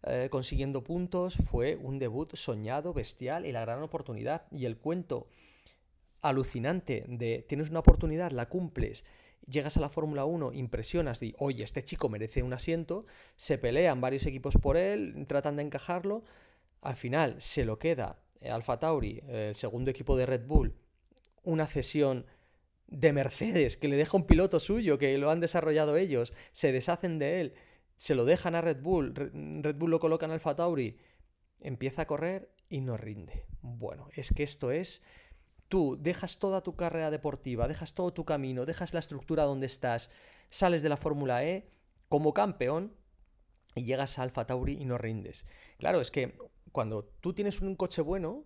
eh, 0.04 0.28
consiguiendo 0.30 0.84
puntos. 0.84 1.36
Fue 1.36 1.76
un 1.76 1.98
debut 1.98 2.34
soñado, 2.34 2.92
bestial 2.92 3.46
y 3.46 3.52
la 3.52 3.62
gran 3.62 3.82
oportunidad. 3.82 4.46
Y 4.50 4.64
el 4.64 4.78
cuento 4.78 5.28
alucinante 6.22 7.04
de 7.08 7.44
tienes 7.48 7.70
una 7.70 7.80
oportunidad, 7.80 8.32
la 8.32 8.48
cumples, 8.48 9.04
llegas 9.46 9.76
a 9.76 9.80
la 9.80 9.88
Fórmula 9.88 10.24
1, 10.24 10.52
impresionas 10.52 11.22
y, 11.22 11.34
oye, 11.38 11.64
este 11.64 11.84
chico 11.84 12.08
merece 12.08 12.42
un 12.42 12.52
asiento, 12.52 13.06
se 13.36 13.58
pelean 13.58 14.00
varios 14.00 14.26
equipos 14.26 14.56
por 14.56 14.76
él, 14.76 15.26
tratan 15.28 15.56
de 15.56 15.62
encajarlo, 15.62 16.24
al 16.80 16.96
final 16.96 17.36
se 17.38 17.64
lo 17.64 17.78
queda 17.78 18.18
eh, 18.40 18.50
Alfa 18.50 18.78
Tauri, 18.78 19.22
el 19.28 19.54
segundo 19.54 19.90
equipo 19.90 20.16
de 20.16 20.26
Red 20.26 20.46
Bull, 20.46 20.74
una 21.44 21.66
cesión 21.66 22.26
de 22.86 23.12
Mercedes, 23.12 23.76
que 23.76 23.88
le 23.88 23.96
deja 23.96 24.16
un 24.16 24.26
piloto 24.26 24.60
suyo, 24.60 24.98
que 24.98 25.16
lo 25.18 25.30
han 25.30 25.40
desarrollado 25.40 25.96
ellos, 25.96 26.32
se 26.52 26.72
deshacen 26.72 27.18
de 27.18 27.40
él, 27.40 27.54
se 27.98 28.14
lo 28.14 28.24
dejan 28.24 28.54
a 28.54 28.62
Red 28.62 28.80
Bull, 28.80 29.14
Red 29.14 29.76
Bull 29.76 29.90
lo 29.90 30.00
colocan 30.00 30.30
en 30.30 30.34
Alfa 30.34 30.56
Tauri, 30.56 30.98
empieza 31.60 32.02
a 32.02 32.06
correr 32.06 32.50
y 32.70 32.80
no 32.80 32.96
rinde. 32.96 33.44
Bueno, 33.60 34.08
es 34.14 34.32
que 34.32 34.42
esto 34.42 34.70
es... 34.70 35.02
Tú 35.68 35.98
dejas 36.00 36.38
toda 36.38 36.62
tu 36.62 36.76
carrera 36.76 37.10
deportiva, 37.10 37.68
dejas 37.68 37.92
todo 37.92 38.14
tu 38.14 38.24
camino, 38.24 38.64
dejas 38.64 38.94
la 38.94 39.00
estructura 39.00 39.42
donde 39.42 39.66
estás, 39.66 40.10
sales 40.48 40.80
de 40.80 40.88
la 40.88 40.96
Fórmula 40.96 41.44
E 41.44 41.68
como 42.08 42.32
campeón 42.32 42.94
y 43.74 43.84
llegas 43.84 44.18
a 44.18 44.22
Alfa 44.22 44.46
Tauri 44.46 44.80
y 44.80 44.86
no 44.86 44.96
rindes. 44.96 45.44
Claro, 45.76 46.00
es 46.00 46.10
que 46.10 46.38
cuando 46.72 47.04
tú 47.20 47.34
tienes 47.34 47.60
un 47.60 47.76
coche 47.76 48.00
bueno, 48.00 48.44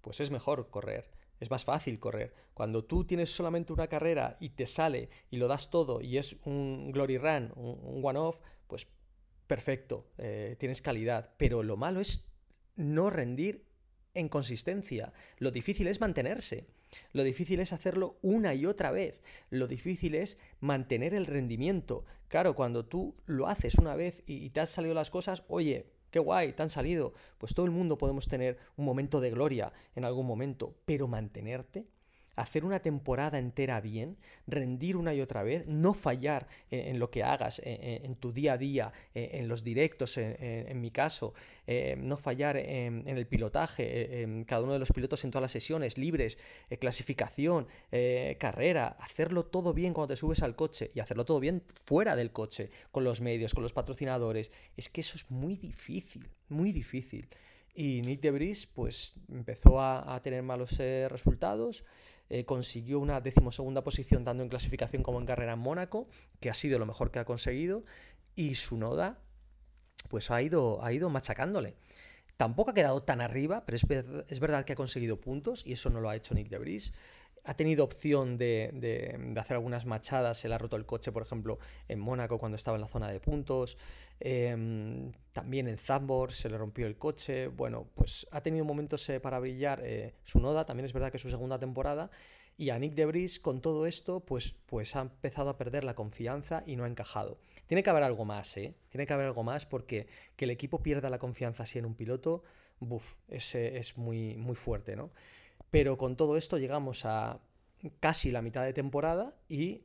pues 0.00 0.20
es 0.20 0.30
mejor 0.30 0.70
correr 0.70 1.10
es 1.40 1.50
más 1.50 1.64
fácil 1.64 1.98
correr. 1.98 2.34
Cuando 2.54 2.84
tú 2.84 3.04
tienes 3.04 3.34
solamente 3.34 3.72
una 3.72 3.88
carrera 3.88 4.36
y 4.40 4.50
te 4.50 4.66
sale 4.66 5.08
y 5.30 5.38
lo 5.38 5.48
das 5.48 5.70
todo 5.70 6.02
y 6.02 6.18
es 6.18 6.36
un 6.44 6.92
glory 6.92 7.16
run, 7.16 7.52
un, 7.56 8.00
one-off, 8.04 8.38
pues 8.70 8.88
perfecto, 9.46 10.06
eh, 10.16 10.56
tienes 10.58 10.80
calidad. 10.80 11.34
Pero 11.36 11.62
lo 11.62 11.76
malo 11.76 12.00
es 12.00 12.24
no 12.76 13.10
rendir 13.10 13.66
en 14.14 14.28
consistencia. 14.28 15.12
Lo 15.38 15.50
difícil 15.50 15.88
es 15.88 16.00
mantenerse. 16.00 16.68
Lo 17.12 17.22
difícil 17.22 17.60
es 17.60 17.72
hacerlo 17.72 18.18
una 18.22 18.54
y 18.54 18.64
otra 18.64 18.90
vez. 18.90 19.20
Lo 19.50 19.66
difícil 19.66 20.14
es 20.14 20.38
mantener 20.60 21.14
el 21.14 21.26
rendimiento. 21.26 22.04
Claro, 22.28 22.54
cuando 22.54 22.86
tú 22.86 23.16
lo 23.26 23.48
haces 23.48 23.74
una 23.74 23.94
vez 23.94 24.22
y 24.26 24.50
te 24.50 24.60
han 24.60 24.66
salido 24.66 24.94
las 24.94 25.10
cosas, 25.10 25.44
oye, 25.48 25.86
qué 26.10 26.20
guay, 26.20 26.52
te 26.52 26.62
han 26.62 26.70
salido. 26.70 27.12
Pues 27.38 27.54
todo 27.54 27.66
el 27.66 27.72
mundo 27.72 27.98
podemos 27.98 28.28
tener 28.28 28.58
un 28.76 28.84
momento 28.84 29.20
de 29.20 29.30
gloria 29.30 29.72
en 29.94 30.04
algún 30.04 30.26
momento, 30.26 30.76
pero 30.84 31.08
mantenerte 31.08 31.86
hacer 32.40 32.64
una 32.64 32.80
temporada 32.80 33.38
entera 33.38 33.80
bien, 33.80 34.16
rendir 34.46 34.96
una 34.96 35.14
y 35.14 35.20
otra 35.20 35.42
vez, 35.42 35.66
no 35.66 35.94
fallar 35.94 36.46
en, 36.70 36.98
lo 36.98 37.10
que 37.10 37.22
hagas, 37.22 37.60
en, 37.64 38.14
tu 38.16 38.32
día 38.32 38.54
a 38.54 38.58
día, 38.58 38.92
en, 39.14 39.48
los 39.48 39.64
directos, 39.64 40.16
en, 40.18 40.80
mi 40.80 40.90
caso, 40.90 41.34
eh, 41.66 41.94
no 41.96 42.16
fallar 42.16 42.56
en, 42.56 43.06
el 43.06 43.26
pilotaje, 43.26 44.22
en 44.22 44.44
cada 44.44 44.62
uno 44.62 44.72
de 44.72 44.78
los 44.78 44.90
pilotos 44.90 45.24
en 45.24 45.30
todas 45.30 45.42
las 45.42 45.52
sesiones, 45.52 45.98
libres, 45.98 46.38
eh, 46.68 46.78
clasificación, 46.78 47.68
eh, 47.92 48.36
carrera, 48.40 48.96
hacerlo 48.98 49.44
todo 49.44 49.72
bien 49.72 49.94
cuando 49.94 50.14
te 50.14 50.16
subes 50.16 50.42
al 50.42 50.56
coche 50.56 50.90
y 50.94 51.00
hacerlo 51.00 51.24
todo 51.24 51.38
bien 51.38 51.62
fuera 51.84 52.16
del 52.16 52.32
coche, 52.32 52.70
con 52.90 53.04
los 53.04 53.20
medios, 53.20 53.54
con 53.54 53.62
los 53.62 53.72
patrocinadores. 53.72 54.50
Es 54.76 54.88
que 54.88 55.00
eso 55.02 55.16
es 55.16 55.30
muy 55.30 55.56
difícil, 55.56 56.28
muy 56.48 56.72
difícil. 56.72 57.28
Y 57.72 58.02
Nick 58.02 58.20
Debris 58.20 58.66
pues 58.66 59.14
empezó 59.28 59.80
a 59.80 60.20
tener 60.22 60.42
malos 60.42 60.76
resultados. 60.76 61.84
Eh, 62.32 62.44
consiguió 62.44 63.00
una 63.00 63.20
decimosegunda 63.20 63.82
posición 63.82 64.24
tanto 64.24 64.44
en 64.44 64.48
clasificación 64.48 65.02
como 65.02 65.18
en 65.18 65.26
carrera 65.26 65.54
en 65.54 65.58
Mónaco, 65.58 66.08
que 66.38 66.48
ha 66.48 66.54
sido 66.54 66.78
lo 66.78 66.86
mejor 66.86 67.10
que 67.10 67.18
ha 67.18 67.24
conseguido, 67.24 67.84
y 68.36 68.54
su 68.54 68.76
noda 68.78 69.18
pues 70.08 70.30
ha 70.30 70.40
ido, 70.40 70.82
ha 70.84 70.92
ido 70.92 71.10
machacándole. 71.10 71.74
Tampoco 72.36 72.70
ha 72.70 72.74
quedado 72.74 73.02
tan 73.02 73.20
arriba, 73.20 73.64
pero 73.66 73.76
es, 73.76 74.40
verdad 74.40 74.64
que 74.64 74.72
ha 74.72 74.76
conseguido 74.76 75.20
puntos 75.20 75.66
y 75.66 75.72
eso 75.72 75.90
no 75.90 76.00
lo 76.00 76.08
ha 76.08 76.16
hecho 76.16 76.34
Nick 76.34 76.48
de 76.48 76.56
Debris 76.56 76.94
ha 77.50 77.54
tenido 77.54 77.82
opción 77.82 78.38
de, 78.38 79.34
hacer 79.36 79.56
algunas 79.56 79.84
machadas, 79.84 80.38
se 80.38 80.48
le 80.48 80.54
ha 80.54 80.58
roto 80.58 80.76
el 80.76 80.86
coche, 80.86 81.10
por 81.10 81.22
ejemplo, 81.22 81.58
en 81.88 81.98
Mónaco 81.98 82.38
cuando 82.38 82.54
estaba 82.54 82.76
en 82.76 82.80
la 82.80 82.86
zona 82.86 83.10
de 83.10 83.18
puntos, 83.18 83.76
em, 84.20 85.10
también 85.32 85.66
en 85.66 85.76
Zambor 85.76 86.32
se 86.32 86.48
le 86.48 86.56
rompió 86.56 86.86
el 86.86 86.96
coche, 86.96 87.48
bueno, 87.48 87.88
pues 87.96 88.24
ha 88.30 88.40
tenido 88.40 88.64
momentos 88.64 89.08
eh, 89.08 89.18
para 89.18 89.40
brillar 89.40 89.80
eh, 89.84 90.14
su 90.22 90.38
Noda, 90.38 90.64
también 90.64 90.84
es 90.84 90.92
verdad 90.92 91.10
que 91.10 91.16
es 91.16 91.22
su 91.22 91.28
segunda 91.28 91.58
temporada, 91.58 92.12
y 92.56 92.70
a 92.70 92.78
Nick 92.78 92.94
Debris 92.94 93.40
con 93.40 93.60
todo 93.60 93.84
esto, 93.84 94.20
pues, 94.20 94.54
pues 94.66 94.94
ha 94.94 95.00
empezado 95.00 95.50
a 95.50 95.58
perder 95.58 95.82
la 95.82 95.96
confianza 95.96 96.62
y 96.66 96.76
no 96.76 96.84
ha 96.84 96.88
encajado. 96.88 97.40
Tiene 97.66 97.82
que 97.82 97.90
haber 97.90 98.04
algo 98.04 98.24
más, 98.24 98.56
¿eh? 98.58 98.76
Tiene 98.90 99.06
que 99.06 99.12
haber 99.12 99.26
algo 99.26 99.42
más 99.42 99.66
porque 99.66 100.06
que 100.36 100.44
el 100.44 100.52
equipo 100.52 100.84
pierda 100.84 101.08
la 101.08 101.18
confianza 101.18 101.64
así 101.64 101.80
en 101.80 101.86
un 101.86 101.96
piloto, 101.96 102.44
buf, 102.78 103.16
es, 103.26 103.56
es 103.56 103.98
muy, 103.98 104.36
muy 104.36 104.54
fuerte, 104.54 104.94
¿no? 104.94 105.10
Pero 105.70 105.96
con 105.96 106.16
todo 106.16 106.36
esto 106.36 106.58
llegamos 106.58 107.04
a 107.04 107.40
casi 108.00 108.30
la 108.30 108.42
mitad 108.42 108.64
de 108.64 108.72
temporada 108.72 109.34
y 109.48 109.82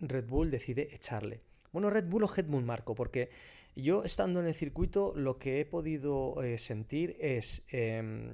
Red 0.00 0.26
Bull 0.26 0.50
decide 0.50 0.94
echarle. 0.94 1.40
Bueno, 1.72 1.90
Red 1.90 2.06
Bull 2.06 2.24
o 2.24 2.30
Hedmund 2.34 2.66
Marco, 2.66 2.94
porque 2.94 3.30
yo 3.76 4.04
estando 4.04 4.40
en 4.40 4.46
el 4.46 4.54
circuito 4.54 5.12
lo 5.14 5.38
que 5.38 5.60
he 5.60 5.64
podido 5.64 6.42
eh, 6.42 6.58
sentir 6.58 7.16
es 7.20 7.62
em, 7.68 8.32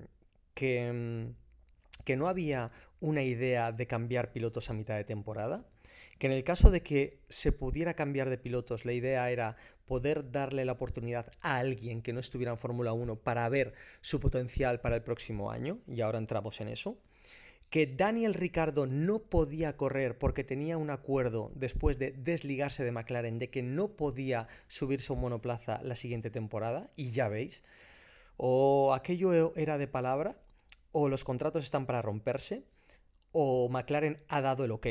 que, 0.55 0.87
em, 0.87 1.35
que 2.05 2.17
no 2.17 2.29
había 2.29 2.71
una 3.01 3.23
idea 3.23 3.73
de 3.73 3.87
cambiar 3.87 4.33
pilotos 4.33 4.71
a 4.71 4.75
mitad 4.75 4.97
de 4.97 5.05
temporada, 5.05 5.67
que 6.19 6.27
en 6.27 6.33
el 6.33 6.45
caso 6.45 6.71
de 6.71 6.83
que 6.83 7.21
se 7.29 7.53
pudiera 7.53 7.95
cambiar 7.95 8.31
de 8.31 8.39
pilotos, 8.39 8.85
la 8.85 8.93
idea 8.93 9.31
era 9.31 9.57
poder 9.87 10.31
darle 10.31 10.65
la 10.65 10.73
oportunidad 10.73 11.31
a 11.41 11.59
alguien 11.59 12.03
que 12.03 12.13
no 12.13 12.21
estuviera 12.21 12.53
en 12.53 12.59
Fórmula 12.59 12.93
1 12.93 13.17
para 13.17 13.49
ver 13.49 13.75
su 14.01 14.21
potencial 14.21 14.81
para 14.81 14.97
el 14.97 15.03
próximo 15.03 15.51
año, 15.51 15.79
y 15.87 16.01
ahora 16.01 16.19
entramos 16.19 16.61
en 16.61 16.69
eso. 16.69 16.99
Que 17.71 17.87
Daniel 17.87 18.35
Ricardo 18.35 18.87
no 18.87 19.19
podía 19.19 19.77
correr 19.77 20.17
porque 20.17 20.45
tenía 20.45 20.79
un 20.79 20.91
acuerdo 20.91 21.51
después 21.57 21.99
de 21.99 22.13
desligarse 22.13 22.85
de 22.85 22.93
McLaren 22.93 23.39
de 23.39 23.51
que 23.51 23.63
no 23.63 23.97
podía 23.97 24.47
subirse 24.69 25.13
a 25.13 25.17
un 25.17 25.23
monoplaza 25.23 25.83
la 25.83 25.97
siguiente 25.97 26.31
temporada, 26.31 26.91
y 26.95 27.11
ya 27.11 27.29
veis, 27.29 27.65
o 28.37 28.95
aquello 28.95 29.55
era 29.57 29.77
de 29.77 29.89
palabra, 29.89 30.39
o 30.93 31.09
los 31.09 31.25
contratos 31.25 31.65
están 31.65 31.87
para 31.87 32.03
romperse, 32.03 32.65
o 33.33 33.69
McLaren 33.69 34.23
ha 34.29 34.41
dado 34.41 34.65
el 34.65 34.71
ok. 34.71 34.87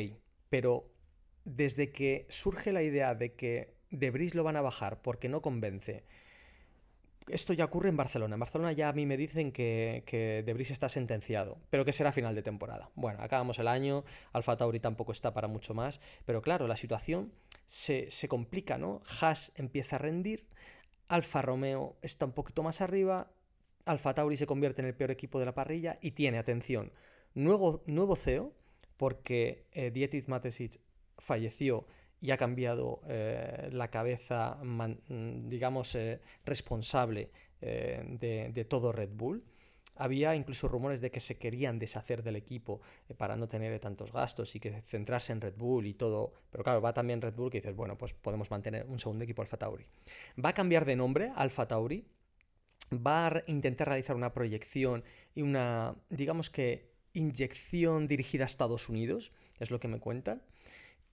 Pero 0.50 0.93
desde 1.46 1.92
que 1.92 2.26
surge 2.30 2.72
la 2.72 2.84
idea 2.84 3.16
de 3.16 3.34
que 3.34 3.76
Debris 3.90 4.36
lo 4.36 4.44
van 4.44 4.56
a 4.56 4.62
bajar 4.62 5.02
porque 5.02 5.30
no 5.30 5.42
convence, 5.42 6.04
esto 7.28 7.54
ya 7.54 7.66
ocurre 7.66 7.90
en 7.90 7.98
Barcelona. 7.98 8.36
En 8.36 8.40
Barcelona 8.40 8.72
ya 8.74 8.90
a 8.90 8.94
mí 8.94 9.06
me 9.06 9.18
dicen 9.18 9.52
que, 9.52 10.04
que 10.06 10.44
Debris 10.46 10.72
está 10.72 10.90
sentenciado, 10.90 11.58
pero 11.70 11.86
que 11.86 11.94
será 11.94 12.12
final 12.12 12.36
de 12.36 12.44
temporada. 12.44 12.90
Bueno, 12.96 13.22
acabamos 13.22 13.60
el 13.60 13.68
año, 13.68 14.04
Alfa 14.32 14.58
Tauri 14.58 14.80
tampoco 14.80 15.12
está 15.12 15.34
para 15.34 15.48
mucho 15.48 15.74
más, 15.74 16.00
pero 16.26 16.42
claro, 16.42 16.68
la 16.68 16.76
situación 16.76 17.32
se, 17.66 18.10
se 18.12 18.28
complica, 18.28 18.78
¿no? 18.78 19.02
Haas 19.22 19.52
empieza 19.56 19.96
a 19.96 20.00
rendir, 20.00 20.46
Alfa 21.08 21.42
Romeo 21.42 21.98
está 22.02 22.26
un 22.26 22.34
poquito 22.34 22.64
más 22.64 22.82
arriba, 22.82 23.32
Alfa 23.86 24.14
Tauri 24.14 24.38
se 24.38 24.48
convierte 24.48 24.82
en 24.82 24.88
el 24.88 24.96
peor 24.96 25.12
equipo 25.12 25.40
de 25.40 25.46
la 25.46 25.54
parrilla 25.54 26.00
y 26.02 26.12
tiene, 26.12 26.38
atención, 26.38 26.92
nuevo, 27.34 27.84
nuevo 27.86 28.16
CEO, 28.16 28.54
porque 28.98 29.66
eh, 29.72 29.92
Dietrich 29.92 30.28
Matesic 30.28 30.80
falleció 31.24 31.86
y 32.24 32.32
ha 32.32 32.38
cambiado 32.38 33.01
eh, 33.10 33.70
la 33.74 33.89
cabeza, 33.89 34.58
digamos, 35.10 35.94
eh, 35.96 36.22
responsable 36.46 37.32
eh, 37.60 38.01
de, 38.53 38.65
todo 38.65 38.94
Red 38.94 39.10
Bull. 39.12 39.44
Había 39.98 40.34
incluso 40.34 40.70
rumores 40.70 41.01
de 41.01 41.12
que 41.12 41.20
se 41.20 41.38
querían 41.38 41.80
deshacer 41.80 42.24
del 42.24 42.38
equipo 42.38 42.80
para 43.18 43.36
no 43.36 43.50
tener 43.50 43.77
tantos 43.80 44.13
gastos 44.13 44.56
y 44.56 44.62
que 44.62 44.82
centrarse 44.82 45.34
en 45.34 45.42
Red 45.42 45.56
Bull 45.58 45.86
y 45.86 45.96
todo. 45.96 46.34
Pero 46.50 46.63
claro, 46.63 46.82
va 46.82 46.94
también 46.94 47.22
Red 47.22 47.36
Bull 47.36 47.51
que 47.51 47.58
dices, 47.60 47.75
bueno, 47.75 47.98
pues 47.98 48.13
podemos 48.13 48.50
mantener 48.50 48.86
un 48.88 49.00
segundo 49.00 49.25
equipo 49.25 49.42
Alfa 49.42 49.58
Tauri. 49.58 49.86
Va 50.44 50.50
a 50.50 50.53
cambiar 50.53 50.86
de 50.86 50.96
nombre 50.96 51.32
Alfa 51.36 51.68
Tauri. 51.68 52.06
Va 52.94 53.27
a 53.27 53.44
intentar 53.48 53.89
realizar 53.89 54.15
una 54.15 54.34
proyección 54.34 55.03
y 55.36 55.42
una, 55.42 55.96
digamos 56.10 56.50
que, 56.50 56.94
inyección 57.12 58.08
dirigida 58.08 58.46
a 58.46 58.48
Estados 58.48 58.89
Unidos, 58.89 59.32
es 59.60 59.70
lo 59.70 59.80
que 59.80 59.88
me 59.88 60.00
cuentan 60.00 60.42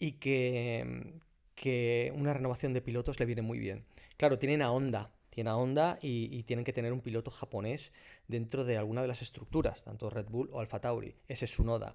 y 0.00 0.12
que, 0.12 2.10
una 2.16 2.32
renovación 2.32 2.72
de 2.72 2.80
pilotos 2.80 3.20
le 3.20 3.26
viene 3.26 3.42
muy 3.42 3.60
bien. 3.60 3.84
Claro, 4.16 4.38
tienen 4.38 4.62
a 4.62 4.72
Honda, 4.72 5.12
tiene 5.28 5.50
a 5.50 5.56
Honda 5.56 5.98
y, 6.00 6.42
tienen 6.44 6.64
que 6.64 6.72
tener 6.72 6.92
un 6.92 7.02
piloto 7.02 7.30
japonés 7.30 7.92
dentro 8.26 8.64
de 8.64 8.78
alguna 8.78 9.02
de 9.02 9.08
las 9.08 9.22
estructuras, 9.22 9.84
tanto 9.84 10.10
Red 10.10 10.26
Bull 10.28 10.48
o 10.52 10.60
Alfa 10.60 10.80
Tauri. 10.80 11.14
Ese 11.28 11.44
es 11.44 11.52
su 11.52 11.64
noda. 11.64 11.94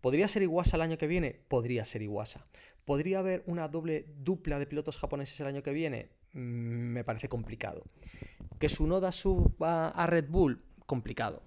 ¿Podría 0.00 0.28
ser 0.28 0.42
Iwasa 0.42 0.76
el 0.76 0.82
año 0.82 0.98
que 0.98 1.06
viene? 1.06 1.40
Podría 1.48 1.84
ser 1.84 2.02
Iwasa. 2.02 2.46
¿Podría 2.84 3.20
haber 3.20 3.42
una 3.46 3.68
doble 3.68 4.04
dupla 4.18 4.58
de 4.58 4.66
pilotos 4.66 4.98
japoneses 4.98 5.40
el 5.40 5.46
año 5.46 5.62
que 5.62 5.72
viene? 5.72 6.10
Mm, 6.32 6.92
me 6.92 7.04
parece 7.04 7.28
complicado. 7.28 7.84
¿Que 8.58 8.68
su 8.68 8.86
noda 8.86 9.12
suba 9.12 9.88
a 9.88 10.06
Red 10.06 10.28
Bull? 10.28 10.62
Complicado. 10.86 11.42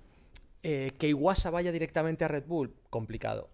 Eh, 0.64 0.94
¿Que 0.98 1.10
Iwasa 1.10 1.52
vaya 1.52 1.72
directamente 1.72 2.24
a 2.24 2.30
Red 2.30 2.46
Bull? 2.48 2.74
Complicado 2.90 3.50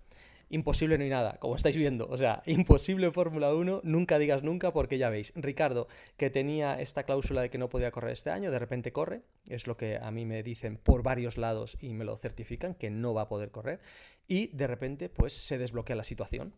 imposible 0.53 0.97
no 0.97 1.03
hay 1.03 1.09
nada, 1.09 1.37
como 1.39 1.55
estáis 1.55 1.75
viendo. 1.75 2.07
O 2.09 2.17
sea, 2.17 2.43
imposible 2.45 3.11
Fórmula 3.11 3.53
1, 3.53 3.81
nunca 3.83 4.19
digas 4.19 4.43
nunca 4.43 4.71
porque 4.71 4.97
ya 4.97 5.09
veis. 5.09 5.33
Ricardo, 5.35 5.87
que 6.17 6.29
tenía 6.29 6.79
esta 6.79 7.03
cláusula 7.03 7.41
de 7.41 7.49
que 7.49 7.57
no 7.57 7.69
podía 7.69 7.91
correr 7.91 8.13
este 8.13 8.29
año, 8.29 8.51
de 8.51 8.59
repente 8.59 8.91
corre, 8.91 9.21
es 9.47 9.67
lo 9.67 9.77
que 9.77 9.97
a 9.97 10.11
mí 10.11 10.25
me 10.25 10.43
dicen 10.43 10.77
por 10.77 11.03
varios 11.03 11.37
lados 11.37 11.77
y 11.81 11.93
me 11.93 12.05
lo 12.05 12.17
certifican, 12.17 12.75
que 12.75 12.89
no 12.89 13.13
va 13.13 13.23
a 13.23 13.27
poder 13.27 13.51
correr, 13.51 13.79
y 14.27 14.47
de 14.47 14.67
repente 14.67 15.09
pues 15.09 15.33
se 15.33 15.57
desbloquea 15.57 15.95
la 15.95 16.03
situación. 16.03 16.53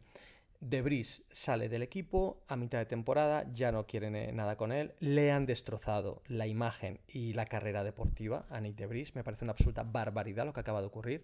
Debris 0.68 1.22
sale 1.32 1.70
del 1.70 1.84
equipo 1.84 2.42
a 2.48 2.56
mitad 2.56 2.80
de 2.80 2.88
temporada, 2.88 3.46
ya 3.54 3.72
no 3.72 3.86
quieren 3.86 4.16
eh, 4.16 4.32
nada 4.32 4.58
con 4.58 4.72
él, 4.72 4.94
le 5.00 5.32
han 5.32 5.46
destrozado 5.46 6.24
la 6.28 6.48
imagen 6.48 7.00
y 7.08 7.34
la 7.34 7.46
carrera 7.46 7.84
deportiva 7.84 8.48
a 8.50 8.60
Nick 8.60 8.76
Debris, 8.76 9.14
me 9.14 9.24
parece 9.24 9.46
una 9.46 9.52
absoluta 9.52 9.84
barbaridad 9.84 10.44
lo 10.44 10.54
que 10.54 10.62
acaba 10.62 10.82
de 10.82 10.88
ocurrir. 10.88 11.24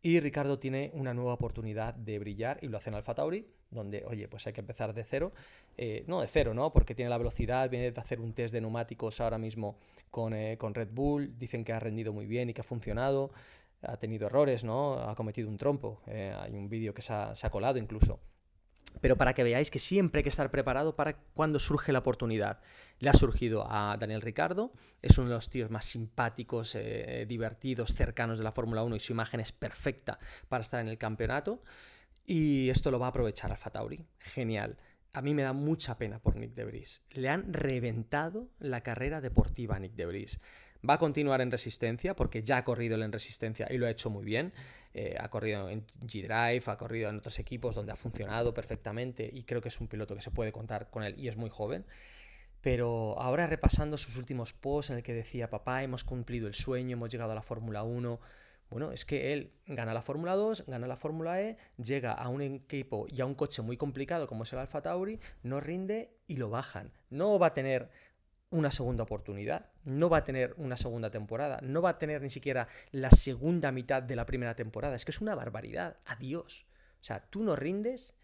Y 0.00 0.20
Ricardo 0.20 0.58
tiene 0.58 0.90
una 0.94 1.12
nueva 1.12 1.34
oportunidad 1.34 1.92
de 1.92 2.18
brillar 2.18 2.60
y 2.62 2.68
lo 2.68 2.78
hace 2.78 2.88
en 2.88 2.94
Alfa 2.94 3.14
Tauri, 3.14 3.46
donde, 3.70 4.04
oye, 4.06 4.26
pues 4.26 4.46
hay 4.46 4.54
que 4.54 4.60
empezar 4.60 4.94
de 4.94 5.04
cero. 5.04 5.32
Eh, 5.76 6.04
no 6.06 6.22
de 6.22 6.28
cero, 6.28 6.54
¿no? 6.54 6.72
Porque 6.72 6.94
tiene 6.94 7.10
la 7.10 7.18
velocidad, 7.18 7.68
viene 7.68 7.90
de 7.90 8.00
hacer 8.00 8.20
un 8.20 8.32
test 8.32 8.54
de 8.54 8.62
neumáticos 8.62 9.20
ahora 9.20 9.36
mismo 9.36 9.76
con, 10.10 10.32
eh, 10.32 10.56
con 10.56 10.72
Red 10.72 10.90
Bull, 10.92 11.36
dicen 11.36 11.62
que 11.64 11.72
ha 11.74 11.80
rendido 11.80 12.12
muy 12.14 12.26
bien 12.26 12.48
y 12.48 12.54
que 12.54 12.62
ha 12.62 12.64
funcionado. 12.64 13.32
Ha 13.82 13.98
tenido 13.98 14.28
errores, 14.28 14.64
¿no? 14.64 14.94
Ha 14.94 15.14
cometido 15.14 15.48
un 15.48 15.58
trompo. 15.58 16.00
Hay 16.06 16.52
un 16.54 16.68
vídeo 16.68 16.94
que 16.94 17.02
se 17.02 17.12
ha 17.12 17.50
colado 17.50 17.78
incluso 17.78 18.20
pero 19.00 19.16
para 19.16 19.34
que 19.34 19.42
veáis 19.42 19.70
que 19.70 19.78
siempre 19.78 20.20
hay 20.20 20.22
que 20.22 20.28
estar 20.28 20.50
preparado 20.50 20.96
para 20.96 21.14
cuando 21.34 21.58
surge 21.58 21.92
la 21.92 22.00
oportunidad. 22.00 22.60
Le 22.98 23.10
ha 23.10 23.14
surgido 23.14 23.66
a 23.70 23.96
Daniel 23.98 24.22
Ricardo, 24.22 24.72
es 25.02 25.18
uno 25.18 25.28
de 25.28 25.34
los 25.34 25.50
tíos 25.50 25.70
más 25.70 25.84
simpáticos, 25.84 26.74
eh, 26.74 27.26
divertidos, 27.28 27.94
cercanos 27.94 28.38
de 28.38 28.44
la 28.44 28.52
Fórmula 28.52 28.82
1 28.82 28.96
y 28.96 29.00
su 29.00 29.12
imagen 29.12 29.40
es 29.40 29.52
perfecta 29.52 30.18
para 30.48 30.62
estar 30.62 30.80
en 30.80 30.88
el 30.88 30.98
campeonato. 30.98 31.62
Y 32.26 32.68
esto 32.68 32.90
lo 32.90 32.98
va 32.98 33.06
a 33.06 33.10
aprovechar 33.10 33.50
Alfa 33.50 33.70
Tauri. 33.70 34.04
Genial. 34.18 34.76
A 35.14 35.22
mí 35.22 35.32
me 35.32 35.42
da 35.42 35.54
mucha 35.54 35.96
pena 35.96 36.18
por 36.18 36.36
Nick 36.36 36.52
Debris. 36.54 37.00
Le 37.10 37.30
han 37.30 37.54
reventado 37.54 38.50
la 38.58 38.82
carrera 38.82 39.22
deportiva 39.22 39.76
a 39.76 39.78
Nick 39.78 39.94
Debris. 39.94 40.38
Va 40.88 40.94
a 40.94 40.98
continuar 40.98 41.40
en 41.40 41.50
resistencia 41.50 42.14
porque 42.14 42.42
ya 42.42 42.58
ha 42.58 42.64
corrido 42.64 43.02
en 43.02 43.12
resistencia 43.12 43.66
y 43.70 43.78
lo 43.78 43.86
ha 43.86 43.90
hecho 43.90 44.10
muy 44.10 44.24
bien. 44.24 44.52
Eh, 44.94 45.16
ha 45.18 45.28
corrido 45.28 45.68
en 45.68 45.84
G-Drive, 46.02 46.62
ha 46.66 46.76
corrido 46.76 47.10
en 47.10 47.16
otros 47.16 47.38
equipos 47.38 47.74
donde 47.74 47.92
ha 47.92 47.96
funcionado 47.96 48.54
perfectamente 48.54 49.28
y 49.32 49.42
creo 49.42 49.60
que 49.60 49.68
es 49.68 49.80
un 49.80 49.88
piloto 49.88 50.14
que 50.14 50.22
se 50.22 50.30
puede 50.30 50.52
contar 50.52 50.88
con 50.90 51.02
él 51.02 51.14
y 51.18 51.28
es 51.28 51.36
muy 51.36 51.50
joven. 51.50 51.84
Pero 52.60 53.18
ahora 53.20 53.46
repasando 53.46 53.96
sus 53.96 54.16
últimos 54.16 54.52
posts 54.52 54.90
en 54.90 54.96
el 54.96 55.02
que 55.02 55.14
decía, 55.14 55.50
papá, 55.50 55.82
hemos 55.82 56.04
cumplido 56.04 56.48
el 56.48 56.54
sueño, 56.54 56.94
hemos 56.94 57.10
llegado 57.10 57.32
a 57.32 57.34
la 57.34 57.42
Fórmula 57.42 57.82
1. 57.82 58.20
Bueno, 58.70 58.92
es 58.92 59.04
que 59.04 59.32
él 59.32 59.52
gana 59.66 59.94
la 59.94 60.02
Fórmula 60.02 60.34
2, 60.34 60.64
gana 60.66 60.86
la 60.86 60.96
Fórmula 60.96 61.40
E, 61.40 61.56
llega 61.78 62.12
a 62.12 62.28
un 62.28 62.42
equipo 62.42 63.06
y 63.08 63.20
a 63.20 63.26
un 63.26 63.34
coche 63.34 63.62
muy 63.62 63.76
complicado 63.76 64.26
como 64.26 64.42
es 64.42 64.52
el 64.52 64.58
Alfa 64.58 64.82
Tauri, 64.82 65.20
no 65.42 65.60
rinde 65.60 66.10
y 66.26 66.36
lo 66.36 66.50
bajan. 66.50 66.92
No 67.08 67.38
va 67.38 67.48
a 67.48 67.54
tener 67.54 67.88
una 68.50 68.70
segunda 68.70 69.02
oportunidad, 69.02 69.66
no 69.84 70.08
va 70.08 70.18
a 70.18 70.24
tener 70.24 70.54
una 70.56 70.76
segunda 70.76 71.10
temporada, 71.10 71.60
no 71.62 71.82
va 71.82 71.90
a 71.90 71.98
tener 71.98 72.22
ni 72.22 72.30
siquiera 72.30 72.68
la 72.92 73.10
segunda 73.10 73.72
mitad 73.72 74.02
de 74.02 74.16
la 74.16 74.24
primera 74.24 74.54
temporada. 74.54 74.96
Es 74.96 75.04
que 75.04 75.10
es 75.10 75.20
una 75.20 75.34
barbaridad. 75.34 75.98
Adiós. 76.06 76.66
O 77.00 77.04
sea, 77.04 77.20
tú 77.20 77.42
no 77.42 77.56
rindes 77.56 78.14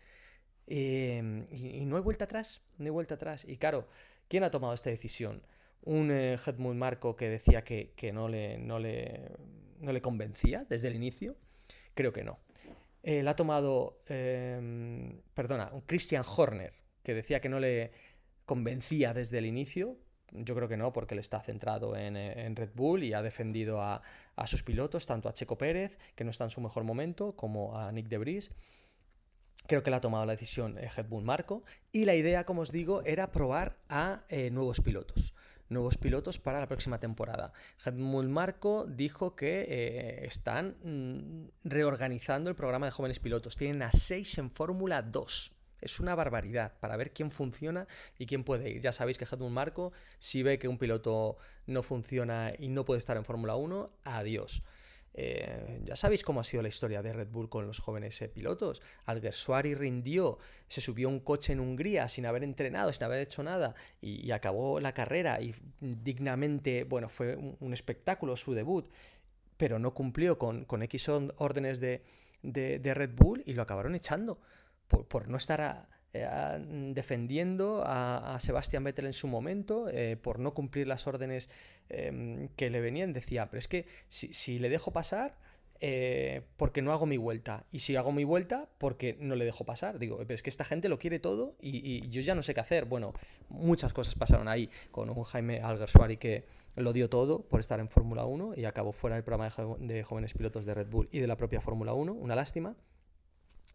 em, 0.67 1.47
y, 1.51 1.85
no 1.85 1.97
hay 1.97 2.03
vuelta 2.03 2.25
atrás, 2.25 2.63
no 2.79 2.87
hay 2.87 2.91
vuelta 2.91 3.17
atrás. 3.17 3.45
Y 3.47 3.57
claro, 3.57 3.87
¿quién 4.29 4.45
ha 4.45 4.51
tomado 4.51 4.75
esta 4.75 4.91
decisión? 4.91 5.43
Un 5.83 6.11
eh, 6.11 6.37
Marco 6.59 7.15
que 7.17 7.29
decía 7.29 7.63
que, 7.63 7.93
no, 8.13 8.29
le, 8.29 8.57
no, 8.59 8.79
le, 8.79 9.31
no, 9.81 9.93
le, 9.93 10.01
convencía 10.01 10.65
desde 10.69 10.89
el 10.89 10.95
inicio. 10.95 11.37
Creo 11.95 12.13
que 12.13 12.25
no. 12.25 12.39
Eh, 13.03 13.23
la 13.23 13.33
ha 13.33 13.37
tomado, 13.37 14.01
em, 14.07 15.21
perdona, 15.35 15.71
un 15.73 15.83
Christian 15.83 16.25
Horner 16.25 16.73
que 17.03 17.13
decía 17.13 17.41
que 17.41 17.51
no 17.51 17.61
le 17.61 17.93
convencía 18.47 19.13
desde 19.13 19.39
el 19.39 19.45
inicio. 19.47 19.99
Yo 20.35 20.57
creo 20.57 20.69
que 20.69 20.77
no, 20.77 20.93
porque 20.93 21.15
él 21.15 21.21
está 21.21 21.41
centrado 21.41 21.97
en, 21.97 22.57
Red 22.57 22.71
Bull 22.75 23.05
y 23.05 23.15
ha 23.15 23.23
defendido 23.23 23.81
a, 23.81 24.03
sus 24.47 24.65
pilotos, 24.65 25.07
tanto 25.07 25.29
a 25.29 25.33
Checo 25.33 25.57
Pérez, 25.57 25.97
que 26.17 26.25
no 26.25 26.31
está 26.31 26.45
en 26.45 26.51
su 26.51 26.61
mejor 26.61 26.83
momento, 26.83 27.37
como 27.37 27.79
a 27.79 27.93
Nick 27.93 28.09
Debris. 28.09 28.51
Creo 29.67 29.83
que 29.83 29.91
él 29.91 29.95
ha 29.95 30.01
tomado 30.01 30.27
la 30.27 30.33
decisión 30.33 30.77
eh, 30.77 30.91
Red 30.95 31.07
Bull 31.07 31.25
Marco. 31.25 31.63
Y 31.93 32.05
la 32.05 32.17
idea, 32.17 32.45
como 32.45 32.63
os 32.63 32.73
digo, 32.73 33.03
era 33.05 33.31
probar 33.31 33.79
a 33.89 34.25
eh, 34.29 34.51
nuevos 34.51 34.81
pilotos. 34.81 35.35
Nuevos 35.69 35.97
pilotos 35.97 36.39
para 36.39 36.61
la 36.61 36.67
próxima 36.67 36.99
temporada. 36.99 37.53
Bull 37.93 38.29
Marco 38.29 38.87
dijo 38.87 39.35
que 39.37 39.65
eh, 39.69 40.27
están 40.27 40.77
mm, 40.83 41.69
reorganizando 41.69 42.51
el 42.51 42.57
programa 42.57 42.87
de 42.87 42.93
jóvenes 42.93 43.21
pilotos. 43.21 43.57
Tienen 43.57 43.83
a 43.83 43.93
seis 43.93 44.37
en 44.39 44.51
Fórmula 44.51 45.01
2. 45.01 45.54
Es 45.85 46.01
una 46.01 46.15
barbaridad 46.15 46.73
para 46.81 46.97
ver 46.97 47.13
quién 47.13 47.31
funciona 47.31 47.87
y 48.19 48.27
quién 48.27 48.43
puede 48.43 48.71
ir. 48.71 48.81
Ya 48.81 48.93
sabéis 48.93 49.19
que 49.19 49.27
Helmut 49.31 49.51
Marco, 49.51 49.93
si 50.19 50.43
ve 50.43 50.59
que 50.59 50.67
un 50.67 50.79
piloto 50.79 51.37
no 51.67 51.83
funciona 51.83 52.53
y 52.59 52.69
no 52.69 52.85
puede 52.85 52.99
estar 52.99 53.17
en 53.17 53.25
Fórmula 53.25 53.55
1, 53.57 53.91
adiós. 54.05 54.63
Eh, 55.17 55.81
ya 55.85 55.95
sabéis 55.95 56.25
cómo 56.25 56.41
ha 56.41 56.45
sido 56.45 56.61
la 56.63 56.69
historia 56.69 57.01
de 57.01 57.13
Red 57.13 57.29
Bull 57.29 57.49
con 57.49 57.67
los 57.67 57.79
jóvenes 57.79 58.21
eh, 58.21 58.29
pilotos. 58.29 58.83
Alguersuari 59.05 59.75
rindió, 59.75 60.39
se 60.69 60.81
subió 60.81 61.09
un 61.09 61.21
coche 61.21 61.53
en 61.53 61.61
Hungría 61.61 62.09
sin 62.09 62.27
haber 62.27 62.43
entrenado, 62.43 62.93
sin 62.93 63.05
haber 63.05 63.21
hecho 63.21 63.43
nada 63.43 63.75
y, 64.01 64.33
acabó 64.33 64.81
la 64.81 64.93
carrera 64.93 65.41
y 65.41 65.55
dignamente, 65.81 66.83
bueno, 66.83 67.09
fue 67.09 67.37
un, 67.37 67.73
espectáculo 67.73 68.37
su 68.37 68.55
debut, 68.55 68.89
pero 69.57 69.79
no 69.79 69.95
cumplió 69.95 70.37
con, 70.37 70.65
con 70.65 70.83
X 70.83 71.09
órdenes 71.09 71.79
de, 71.79 72.03
de 72.43 72.95
Red 72.95 73.11
Bull 73.15 73.43
y 73.47 73.53
lo 73.53 73.63
acabaron 73.63 73.95
echando 73.95 74.41
por, 75.03 75.29
no 75.29 75.37
estar 75.37 75.89
eh, 76.13 76.95
defendiendo 76.95 77.83
a, 77.85 78.39
Sebastián 78.41 78.85
Vettel 78.85 79.07
en 79.07 79.13
su 79.13 79.27
momento, 79.27 79.89
eh, 79.89 80.17
por 80.17 80.39
no 80.39 80.55
cumplir 80.55 80.87
las 80.87 81.09
órdenes 81.09 81.51
em, 81.89 82.49
que 82.57 82.71
le 82.71 82.81
venían, 82.81 83.13
decía, 83.13 83.51
pero 83.51 83.59
es 83.59 83.67
que 83.67 83.87
si, 84.09 84.61
le 84.61 84.69
dejo 84.69 84.93
pasar, 84.93 85.37
eh, 85.81 86.43
porque 86.57 86.83
no 86.83 86.93
hago 86.93 87.05
mi 87.05 87.17
vuelta. 87.17 87.65
Y 87.73 87.81
si 87.81 87.97
hago 87.97 88.13
mi 88.13 88.23
vuelta, 88.23 88.69
porque 88.79 89.17
no 89.19 89.35
le 89.35 89.45
dejo 89.45 89.65
pasar. 89.65 89.99
Digo, 89.99 90.25
es 90.29 90.43
que 90.43 90.51
esta 90.51 90.65
gente 90.65 90.89
lo 90.89 91.01
quiere 91.01 91.19
todo 91.19 91.57
y, 91.61 92.09
yo 92.09 92.21
ya 92.21 92.37
no 92.37 92.43
sé 92.43 92.55
qué 92.55 92.61
hacer. 92.61 92.85
Bueno, 92.85 93.13
muchas 93.49 93.93
cosas 93.93 94.15
pasaron 94.15 94.47
ahí 94.47 94.71
con 94.93 95.11
un 95.11 95.25
Jaime 95.25 95.63
Alguersuari 95.63 96.17
que 96.17 96.45
lo 96.77 96.93
dio 96.93 97.09
todo 97.11 97.43
por 97.43 97.59
estar 97.59 97.81
en 97.81 97.89
Fórmula 97.89 98.25
1 98.25 98.55
y 98.57 98.65
acabó 98.67 98.93
fuera 98.93 99.17
del 99.17 99.25
programa 99.25 99.49
de 99.81 100.03
jóvenes 100.05 100.33
pilotos 100.33 100.65
de 100.65 100.75
Red 100.75 100.89
Bull 100.89 101.09
y 101.11 101.19
de 101.19 101.27
la 101.27 101.37
propia 101.37 101.61
Fórmula 101.61 101.93
1. 101.93 102.13
Una 102.13 102.37
lástima 102.37 102.77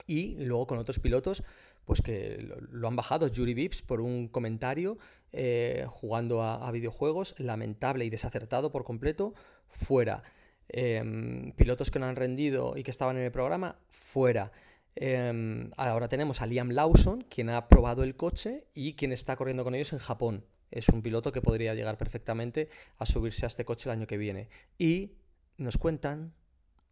y 0.07 0.43
luego 0.43 0.67
con 0.67 0.77
otros 0.77 0.99
pilotos 0.99 1.43
pues 1.89 2.03
que 2.03 2.37
lo, 2.71 2.87
han 2.87 2.95
bajado. 2.95 3.27
Yuri 3.27 3.55
Vips 3.55 3.81
por 3.81 3.99
un 3.99 4.27
comentario 4.27 4.99
eh, 5.33 5.85
jugando 5.87 6.43
a, 6.43 6.71
videojuegos, 6.71 7.33
lamentable 7.39 8.05
y 8.05 8.11
desacertado 8.11 8.71
por 8.71 8.83
completo, 8.83 9.33
fuera. 9.69 10.21
Em, 10.67 11.51
pilotos 11.53 11.89
que 11.89 11.97
no 11.97 12.05
han 12.05 12.15
rendido 12.15 12.77
y 12.77 12.83
que 12.83 12.91
estaban 12.91 13.17
en 13.17 13.23
el 13.23 13.31
programa, 13.31 13.79
fuera. 13.89 14.51
Em, 14.95 15.71
ahora 15.77 16.07
tenemos 16.09 16.43
a 16.43 16.45
Liam 16.45 16.69
Lawson, 16.69 17.21
quien 17.21 17.49
ha 17.49 17.67
probado 17.67 18.03
el 18.03 18.15
coche 18.15 18.67
y 18.75 18.93
quien 18.93 19.11
está 19.11 19.35
corriendo 19.35 19.63
con 19.63 19.73
ellos 19.73 19.91
en 19.91 19.99
Japón. 19.99 20.45
Es 20.69 20.89
un 20.89 21.01
piloto 21.01 21.31
que 21.31 21.41
podría 21.41 21.73
llegar 21.73 21.97
perfectamente 21.97 22.69
a 22.99 23.07
subirse 23.07 23.45
a 23.45 23.47
este 23.47 23.65
coche 23.65 23.89
el 23.89 23.97
año 23.97 24.05
que 24.05 24.17
viene. 24.17 24.49
Y 24.77 25.13
nos 25.57 25.79
cuentan 25.79 26.33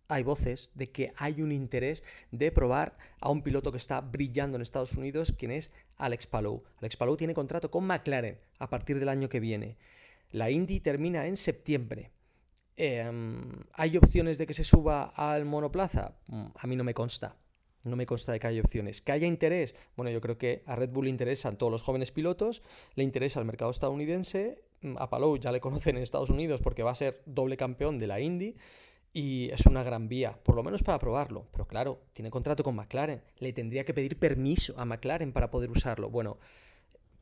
hay 0.08 0.24
voces 0.24 0.72
de 0.76 0.88
que 0.88 1.14
hay 1.18 1.42
un 1.42 1.52
interés 1.52 2.04
de 2.32 2.52
probar 2.52 2.98
a 3.20 3.30
un 3.30 3.42
piloto 3.42 3.72
que 3.72 3.78
está 3.78 4.02
brillando 4.02 4.56
en 4.56 4.62
Estados 4.62 4.94
Unidos, 4.94 5.34
quien 5.38 5.52
es 5.52 5.72
Alex 5.98 6.28
Palou. 6.28 6.64
Alex 6.80 6.98
Palou 6.98 7.18
tiene 7.18 7.34
contrato 7.34 7.70
con 7.70 7.86
McLaren 7.86 8.40
a 8.60 8.70
partir 8.70 9.00
del 9.00 9.10
año 9.10 9.30
que 9.30 9.40
viene. 9.40 9.78
La 10.32 10.50
Indy 10.50 10.80
termina 10.80 11.28
en 11.28 11.38
septiembre. 11.38 12.12
Em, 12.76 13.52
¿Hay 13.74 13.98
opciones 13.98 14.38
de 14.38 14.46
que 14.46 14.54
se 14.54 14.64
suba 14.64 15.14
al 15.16 15.46
monoplaza? 15.46 16.16
Mm, 16.28 16.46
a 16.56 16.68
mí 16.68 16.76
no 16.76 16.84
me 16.84 16.94
consta. 16.94 17.36
No 17.84 17.96
me 17.96 18.06
consta 18.06 18.34
de 18.34 18.40
que 18.40 18.48
haya 18.48 18.62
opciones. 18.62 19.02
¿Que 19.02 19.14
haya 19.14 19.28
interés? 19.28 19.74
Bueno, 19.96 20.12
yo 20.12 20.22
creo 20.22 20.38
que 20.38 20.64
a 20.66 20.76
Red 20.76 20.90
Bull 20.90 21.06
le 21.06 21.10
interesan 21.10 21.58
todos 21.58 21.72
los 21.72 21.82
jóvenes 21.82 22.12
pilotos, 22.12 22.62
le 22.96 23.04
interesa 23.04 23.40
el 23.40 23.46
mercado 23.46 23.72
estadounidense. 23.72 24.64
Mm, 24.82 24.98
a 25.00 25.10
Palou 25.10 25.38
ya 25.38 25.52
le 25.52 25.60
conocen 25.60 25.98
en 25.98 26.04
Estados 26.04 26.30
Unidos 26.30 26.62
porque 26.62 26.84
va 26.84 26.92
a 26.92 26.96
ser 26.96 27.22
doble 27.26 27.58
campeón 27.58 27.98
de 27.98 28.08
la 28.08 28.20
Indy 28.20 28.56
y 29.18 29.50
es 29.50 29.66
una 29.66 29.82
gran 29.82 30.08
vía, 30.08 30.38
por 30.44 30.56
lo 30.56 30.62
menos 30.62 30.84
para 30.84 31.00
probarlo. 31.00 31.48
Pero 31.52 31.68
claro, 31.68 32.04
tiene 32.14 32.30
contrato 32.30 32.64
con 32.64 32.76
McLaren, 32.76 33.24
le 33.40 33.52
tendría 33.52 33.84
que 33.84 33.96
pedir 33.96 34.20
permiso 34.20 34.76
a 34.78 34.86
McLaren 34.86 35.34
para 35.34 35.50
poder 35.50 35.72
usarlo. 35.72 36.12
Bueno, 36.12 36.38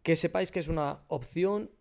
que 0.03 0.17
sepáis 0.17 0.51
que 0.51 0.59
es 0.59 0.67
una 0.67 1.05
opción, 1.07 1.71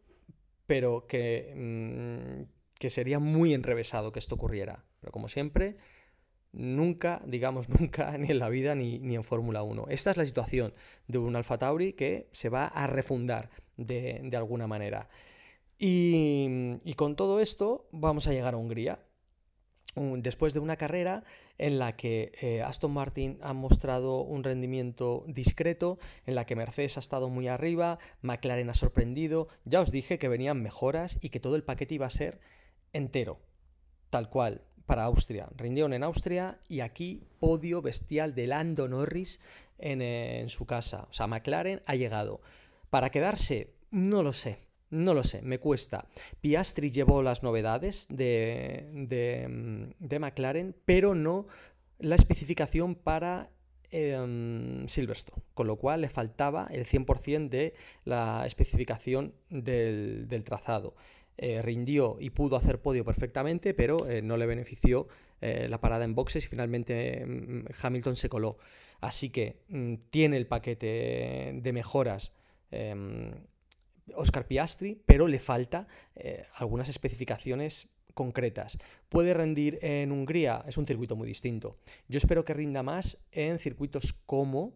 pero 0.67 1.09
que, 1.09 1.53
mm, 1.57 2.43
que 2.79 2.91
sería 2.91 3.19
muy 3.19 3.55
enrevesado 3.55 4.13
que 4.13 4.21
esto 4.21 4.37
ocurriera. 4.37 4.85
Pero 5.01 5.11
como 5.11 5.27
siempre, 5.27 5.79
nunca, 6.53 7.21
digamos 7.27 7.69
nunca, 7.81 8.17
ni 8.17 8.31
en 8.31 8.39
la 8.39 8.49
vida 8.51 8.77
ni, 8.77 9.01
ni 9.01 9.17
en 9.17 9.25
Fórmula 9.25 9.65
1. 9.65 9.87
Esta 9.89 10.13
es 10.13 10.17
la 10.17 10.27
situación 10.27 10.75
de 11.09 11.19
un 11.19 11.35
Alfa 11.35 11.59
Tauri 11.59 11.93
que 11.95 12.29
se 12.31 12.51
va 12.51 12.67
a 12.67 12.87
refundar 12.87 13.51
de, 13.77 14.21
de 14.23 14.37
alguna 14.37 14.69
manera. 14.69 15.09
Y, 15.77 16.79
y, 16.85 16.95
con 16.95 17.17
todo 17.17 17.41
esto 17.41 17.89
vamos 17.91 18.29
a 18.29 18.33
llegar 18.33 18.55
a 18.55 18.59
Hungría. 18.59 19.01
Después 19.97 20.55
de 20.55 20.61
una 20.61 20.77
carrera 20.77 21.23
en 21.57 21.79
la 21.79 21.97
que 21.97 22.33
eh, 22.41 22.63
Aston 22.63 22.93
Martin 22.93 23.39
ha 23.43 23.53
mostrado 23.53 24.23
un 24.23 24.43
rendimiento 24.43 25.25
discreto, 25.29 25.99
en 26.27 26.35
la 26.35 26.47
que 26.47 26.57
Mercedes 26.57 26.97
ha 26.97 27.01
estado 27.01 27.29
muy 27.29 27.47
arriba, 27.47 27.99
McLaren 28.21 28.71
ha 28.71 28.75
sorprendido, 28.75 29.49
ya 29.65 29.81
os 29.81 29.93
dije 29.93 30.19
que 30.19 30.29
venían 30.29 30.63
mejoras 30.63 31.19
y 31.21 31.29
que 31.29 31.39
todo 31.39 31.55
el 31.55 31.63
paquete 31.63 31.95
iba 31.95 32.07
a 32.07 32.11
ser 32.11 32.41
entero, 32.93 33.39
tal 34.11 34.29
cual, 34.31 34.63
para 34.85 35.05
Austria. 35.05 35.49
Rindieron 35.57 35.93
en 35.93 36.03
Austria 36.03 36.59
y 36.69 36.81
aquí 36.81 37.23
podio 37.39 37.81
bestial 37.81 38.35
de 38.35 38.49
Lando 38.49 38.89
Norris 38.89 39.41
en, 39.79 40.03
eh, 40.03 40.41
en 40.41 40.49
su 40.49 40.67
casa. 40.67 41.07
O 41.09 41.13
sea, 41.13 41.27
McLaren 41.27 41.83
ha 41.87 41.95
llegado. 41.95 42.41
Para 42.91 43.11
quedarse, 43.11 43.75
no 43.91 44.23
lo 44.23 44.33
sé. 44.33 44.64
No 44.95 45.13
lo 45.13 45.25
sé, 45.25 45.43
me 45.43 45.59
cuesta. 45.59 46.07
Piastri 46.41 46.91
llevó 46.91 47.23
las 47.23 47.43
novedades 47.43 48.07
de, 48.09 48.89
de, 48.93 49.49
mm, 49.49 50.21
McLaren, 50.21 50.77
pero 50.85 51.15
no 51.15 51.47
la 51.99 52.15
especificación 52.15 52.95
para 52.95 53.51
eh, 53.91 54.85
Silverstone, 54.87 55.43
con 55.55 55.67
lo 55.67 55.77
cual 55.77 56.03
le 56.03 56.09
faltaba 56.09 56.69
el 56.71 56.87
100% 56.87 57.49
de 57.49 57.75
la 58.05 58.47
especificación 58.47 59.35
del, 59.51 60.29
del 60.29 60.45
trazado. 60.45 60.95
Eh, 61.37 61.61
rindió 61.63 62.17
y 62.21 62.31
pudo 62.31 62.55
hacer 62.55 62.81
podio 62.81 63.05
perfectamente, 63.05 63.75
pero 63.75 64.09
eh, 64.09 64.23
no 64.23 64.37
le 64.37 64.47
benefició 64.47 65.09
eh, 65.41 65.67
la 65.69 65.81
parada 65.81 66.05
en 66.05 66.15
boxes 66.15 66.45
y 66.45 66.47
finalmente 66.47 67.27
mm, 67.27 67.65
Hamilton 67.83 68.15
se 68.15 68.29
coló. 68.29 68.59
Así 69.01 69.31
que 69.31 69.57
mm, 69.69 69.95
tiene 70.11 70.37
el 70.37 70.47
paquete 70.47 71.59
de 71.61 71.73
mejoras 71.73 72.33
em, 72.71 73.33
Oscar 74.15 74.47
Piastri, 74.47 75.01
pero 75.07 75.27
le 75.29 75.39
falta 75.39 75.87
eh, 76.15 76.45
algunas 76.57 76.89
especificaciones 76.89 77.89
concretas. 78.15 78.79
¿Puede 79.09 79.35
rendir 79.35 79.79
en 79.83 80.13
Hungría? 80.13 80.65
Es 80.67 80.77
un 80.77 80.87
circuito 80.87 81.17
muy 81.17 81.27
distinto. 81.27 81.79
Yo 82.09 82.19
espero 82.19 82.45
que 82.45 82.55
rinda 82.55 82.83
más 82.83 83.19
en 83.33 83.59
circuitos 83.59 84.13
como 84.13 84.75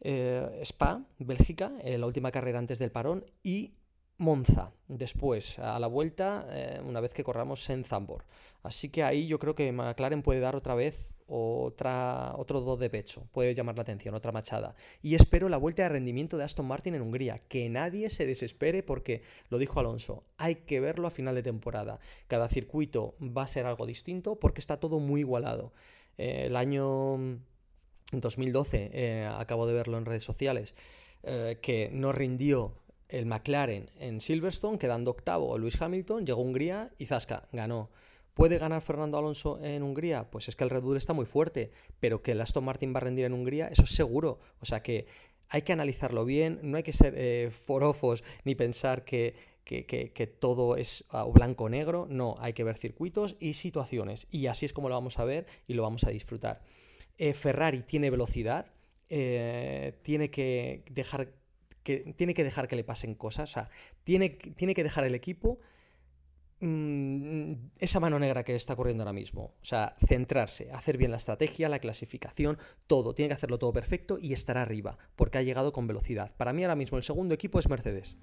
eh, 0.00 0.60
Spa, 0.62 1.04
Bélgica, 1.18 1.72
eh, 1.82 1.98
la 1.98 2.06
última 2.06 2.30
carrera 2.30 2.58
antes 2.58 2.78
del 2.78 2.90
parón, 2.90 3.24
y 3.42 3.74
Monza 4.18 4.72
después, 4.86 5.58
a 5.58 5.78
la 5.78 5.88
vuelta, 5.88 6.46
eh, 6.50 6.80
una 6.84 7.00
vez 7.00 7.12
que 7.12 7.24
corramos 7.24 7.68
en 7.70 7.84
Zambor. 7.84 8.24
Así 8.62 8.88
que 8.88 9.02
ahí 9.02 9.26
yo 9.26 9.38
creo 9.38 9.54
que 9.54 9.72
McLaren 9.72 10.22
puede 10.22 10.40
dar 10.40 10.54
otra 10.56 10.74
vez 10.74 11.14
otra, 11.26 12.34
otro 12.36 12.60
do 12.60 12.76
de 12.76 12.90
pecho, 12.90 13.26
puede 13.32 13.54
llamar 13.54 13.76
la 13.76 13.82
atención, 13.82 14.14
otra 14.14 14.30
machada. 14.30 14.74
Y 15.02 15.14
espero 15.14 15.48
la 15.48 15.56
vuelta 15.56 15.82
de 15.82 15.88
rendimiento 15.88 16.38
de 16.38 16.44
Aston 16.44 16.66
Martin 16.66 16.94
en 16.94 17.02
Hungría, 17.02 17.40
que 17.48 17.68
nadie 17.68 18.08
se 18.08 18.26
desespere 18.26 18.82
porque, 18.82 19.22
lo 19.48 19.58
dijo 19.58 19.80
Alonso, 19.80 20.24
hay 20.38 20.56
que 20.56 20.80
verlo 20.80 21.08
a 21.08 21.10
final 21.10 21.34
de 21.34 21.42
temporada. 21.42 21.98
Cada 22.28 22.48
circuito 22.48 23.16
va 23.20 23.42
a 23.42 23.48
ser 23.48 23.66
algo 23.66 23.84
distinto 23.84 24.36
porque 24.36 24.60
está 24.60 24.78
todo 24.78 25.00
muy 25.00 25.20
igualado. 25.20 25.72
Eh, 26.18 26.44
el 26.46 26.56
año 26.56 27.40
2012, 28.12 28.90
eh, 28.92 29.26
acabo 29.26 29.66
de 29.66 29.74
verlo 29.74 29.98
en 29.98 30.04
redes 30.04 30.24
sociales, 30.24 30.74
que 31.62 31.88
no 31.90 32.12
rindió 32.12 32.74
el 33.14 33.26
McLaren 33.26 33.90
en 34.00 34.20
Silverstone, 34.20 34.78
quedando 34.78 35.12
octavo 35.12 35.56
Luis 35.56 35.80
Hamilton, 35.80 36.26
llegó 36.26 36.40
a 36.40 36.44
Hungría 36.44 36.90
y 36.98 37.06
Zasca 37.06 37.48
ganó. 37.52 37.90
¿Puede 38.34 38.58
ganar 38.58 38.82
Fernando 38.82 39.16
Alonso 39.16 39.60
en 39.62 39.84
Hungría? 39.84 40.28
Pues 40.30 40.48
es 40.48 40.56
que 40.56 40.64
el 40.64 40.70
Red 40.70 40.82
Bull 40.82 40.96
está 40.96 41.12
muy 41.12 41.24
fuerte, 41.24 41.70
pero 42.00 42.20
que 42.22 42.32
el 42.32 42.40
Aston 42.40 42.64
Martin 42.64 42.92
va 42.92 42.98
a 42.98 43.02
rendir 43.02 43.24
en 43.24 43.32
Hungría, 43.32 43.68
eso 43.68 43.84
es 43.84 43.90
seguro. 43.90 44.40
O 44.60 44.64
sea 44.64 44.82
que 44.82 45.06
hay 45.48 45.62
que 45.62 45.72
analizarlo 45.72 46.24
bien, 46.24 46.58
no 46.62 46.76
hay 46.76 46.82
que 46.82 46.92
ser 46.92 47.14
eh, 47.16 47.50
forofos 47.52 48.24
ni 48.44 48.56
pensar 48.56 49.04
que, 49.04 49.36
que, 49.64 50.36
todo 50.40 50.76
es 50.76 51.04
uh, 51.12 51.30
blanco 51.30 51.64
o 51.64 51.68
negro, 51.68 52.06
no, 52.10 52.34
hay 52.40 52.52
que 52.52 52.64
ver 52.64 52.76
circuitos 52.76 53.36
y 53.38 53.52
situaciones. 53.52 54.26
Y 54.32 54.48
así 54.48 54.66
es 54.66 54.72
como 54.72 54.88
lo 54.88 54.96
vamos 54.96 55.20
a 55.20 55.24
ver 55.24 55.46
y 55.68 55.74
lo 55.74 55.84
vamos 55.84 56.02
a 56.02 56.10
disfrutar. 56.10 56.62
Eh, 57.16 57.32
Ferrari 57.32 57.82
tiene 57.82 58.10
velocidad, 58.10 58.66
eh, 59.08 60.00
tiene 60.02 60.30
que 60.30 60.82
dejar 60.90 61.28
que 61.84 62.14
tiene 62.16 62.34
que 62.34 62.42
dejar 62.42 62.66
que 62.66 62.74
le 62.74 62.82
pasen 62.82 63.14
cosas, 63.14 63.50
o 63.50 63.52
sea, 63.52 63.70
tiene, 64.02 64.30
tiene 64.30 64.74
que 64.74 64.82
dejar 64.82 65.04
el 65.04 65.14
equipo 65.14 65.60
mmm, 66.60 67.52
esa 67.78 68.00
mano 68.00 68.18
negra 68.18 68.42
que 68.42 68.56
está 68.56 68.74
corriendo 68.74 69.02
ahora 69.02 69.12
mismo. 69.12 69.54
O 69.60 69.64
sea, 69.64 69.96
centrarse, 70.04 70.72
hacer 70.72 70.96
bien 70.96 71.10
la 71.10 71.18
estrategia, 71.18 71.68
la 71.68 71.78
clasificación, 71.78 72.58
todo. 72.86 73.14
Tiene 73.14 73.28
que 73.28 73.34
hacerlo 73.34 73.58
todo 73.58 73.72
perfecto 73.72 74.18
y 74.20 74.32
estar 74.32 74.56
arriba, 74.58 74.98
porque 75.14 75.38
ha 75.38 75.42
llegado 75.42 75.72
con 75.72 75.86
velocidad. 75.86 76.34
Para 76.36 76.52
mí 76.52 76.64
ahora 76.64 76.76
mismo 76.76 76.98
el 76.98 77.04
segundo 77.04 77.34
equipo 77.34 77.58
es 77.58 77.68
Mercedes. 77.68 78.16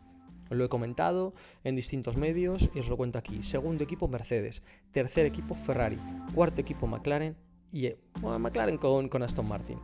Os 0.50 0.58
lo 0.58 0.66
he 0.66 0.70
comentado 0.70 1.34
en 1.64 1.78
distintos 1.78 2.18
medios 2.18 2.70
y 2.76 2.80
os 2.80 2.90
lo 2.90 2.98
cuento 2.98 3.18
aquí. 3.18 3.42
Segundo 3.42 3.86
equipo 3.86 4.10
Mercedes, 4.10 4.64
tercer 4.92 5.26
equipo 5.26 5.56
Ferrari, 5.56 5.98
cuarto 6.34 6.60
equipo 6.60 6.88
McLaren 6.88 7.38
y 7.72 7.94
bueno, 8.20 8.38
McLaren 8.38 8.78
con 8.78 9.24
Aston 9.24 9.48
Martin 9.48 9.80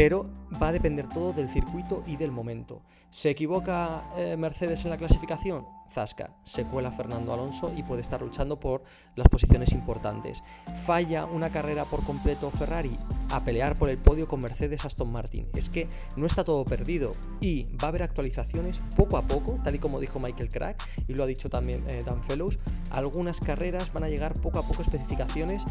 pero 0.00 0.24
va 0.62 0.68
a 0.68 0.72
depender 0.72 1.06
todo 1.10 1.34
del 1.34 1.46
circuito 1.46 2.02
y 2.06 2.16
del 2.16 2.32
momento. 2.32 2.80
¿Se 3.10 3.28
equivoca 3.28 4.04
eh, 4.16 4.34
Mercedes 4.38 4.82
en 4.86 4.92
la 4.92 4.96
clasificación? 4.96 5.66
Zasca, 5.92 6.36
se 6.44 6.64
cuela 6.64 6.90
Fernando 6.90 7.32
Alonso 7.32 7.72
y 7.76 7.82
puede 7.82 8.02
estar 8.02 8.22
luchando 8.22 8.58
por 8.60 8.82
las 9.16 9.28
posiciones 9.28 9.72
importantes. 9.72 10.42
Falla 10.86 11.24
una 11.24 11.50
carrera 11.50 11.84
por 11.84 12.04
completo 12.04 12.50
Ferrari 12.50 12.96
a 13.30 13.40
pelear 13.40 13.74
por 13.74 13.90
el 13.90 13.98
podio 13.98 14.28
con 14.28 14.40
Mercedes 14.40 14.84
Aston 14.84 15.10
Martin. 15.10 15.48
Es 15.54 15.68
que 15.68 15.88
no 16.16 16.26
está 16.26 16.44
todo 16.44 16.64
perdido 16.64 17.12
y 17.40 17.64
va 17.76 17.86
a 17.86 17.88
haber 17.88 18.02
actualizaciones 18.02 18.82
poco 18.96 19.16
a 19.16 19.22
poco, 19.22 19.58
tal 19.64 19.74
y 19.74 19.78
como 19.78 20.00
dijo 20.00 20.20
Michael 20.20 20.48
Crack 20.48 20.82
y 21.08 21.14
lo 21.14 21.24
ha 21.24 21.26
dicho 21.26 21.48
también 21.48 21.84
eh, 21.88 22.00
Dan 22.04 22.22
Fellows. 22.22 22.58
Algunas 22.90 23.40
carreras 23.40 23.92
van 23.92 24.04
a 24.04 24.08
llegar 24.08 24.34
poco 24.40 24.58
a 24.58 24.62
poco 24.62 24.82
especificaciones 24.82 25.64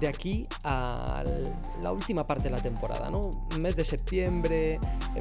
de 0.00 0.08
aquí 0.08 0.48
a 0.64 1.22
la 1.82 1.92
última 1.92 2.26
parte 2.26 2.44
de 2.44 2.50
la 2.50 2.60
temporada, 2.60 3.08
¿no? 3.08 3.30
Mes 3.60 3.76
de 3.76 3.84
septiembre 3.84 4.72
eh, 4.72 4.78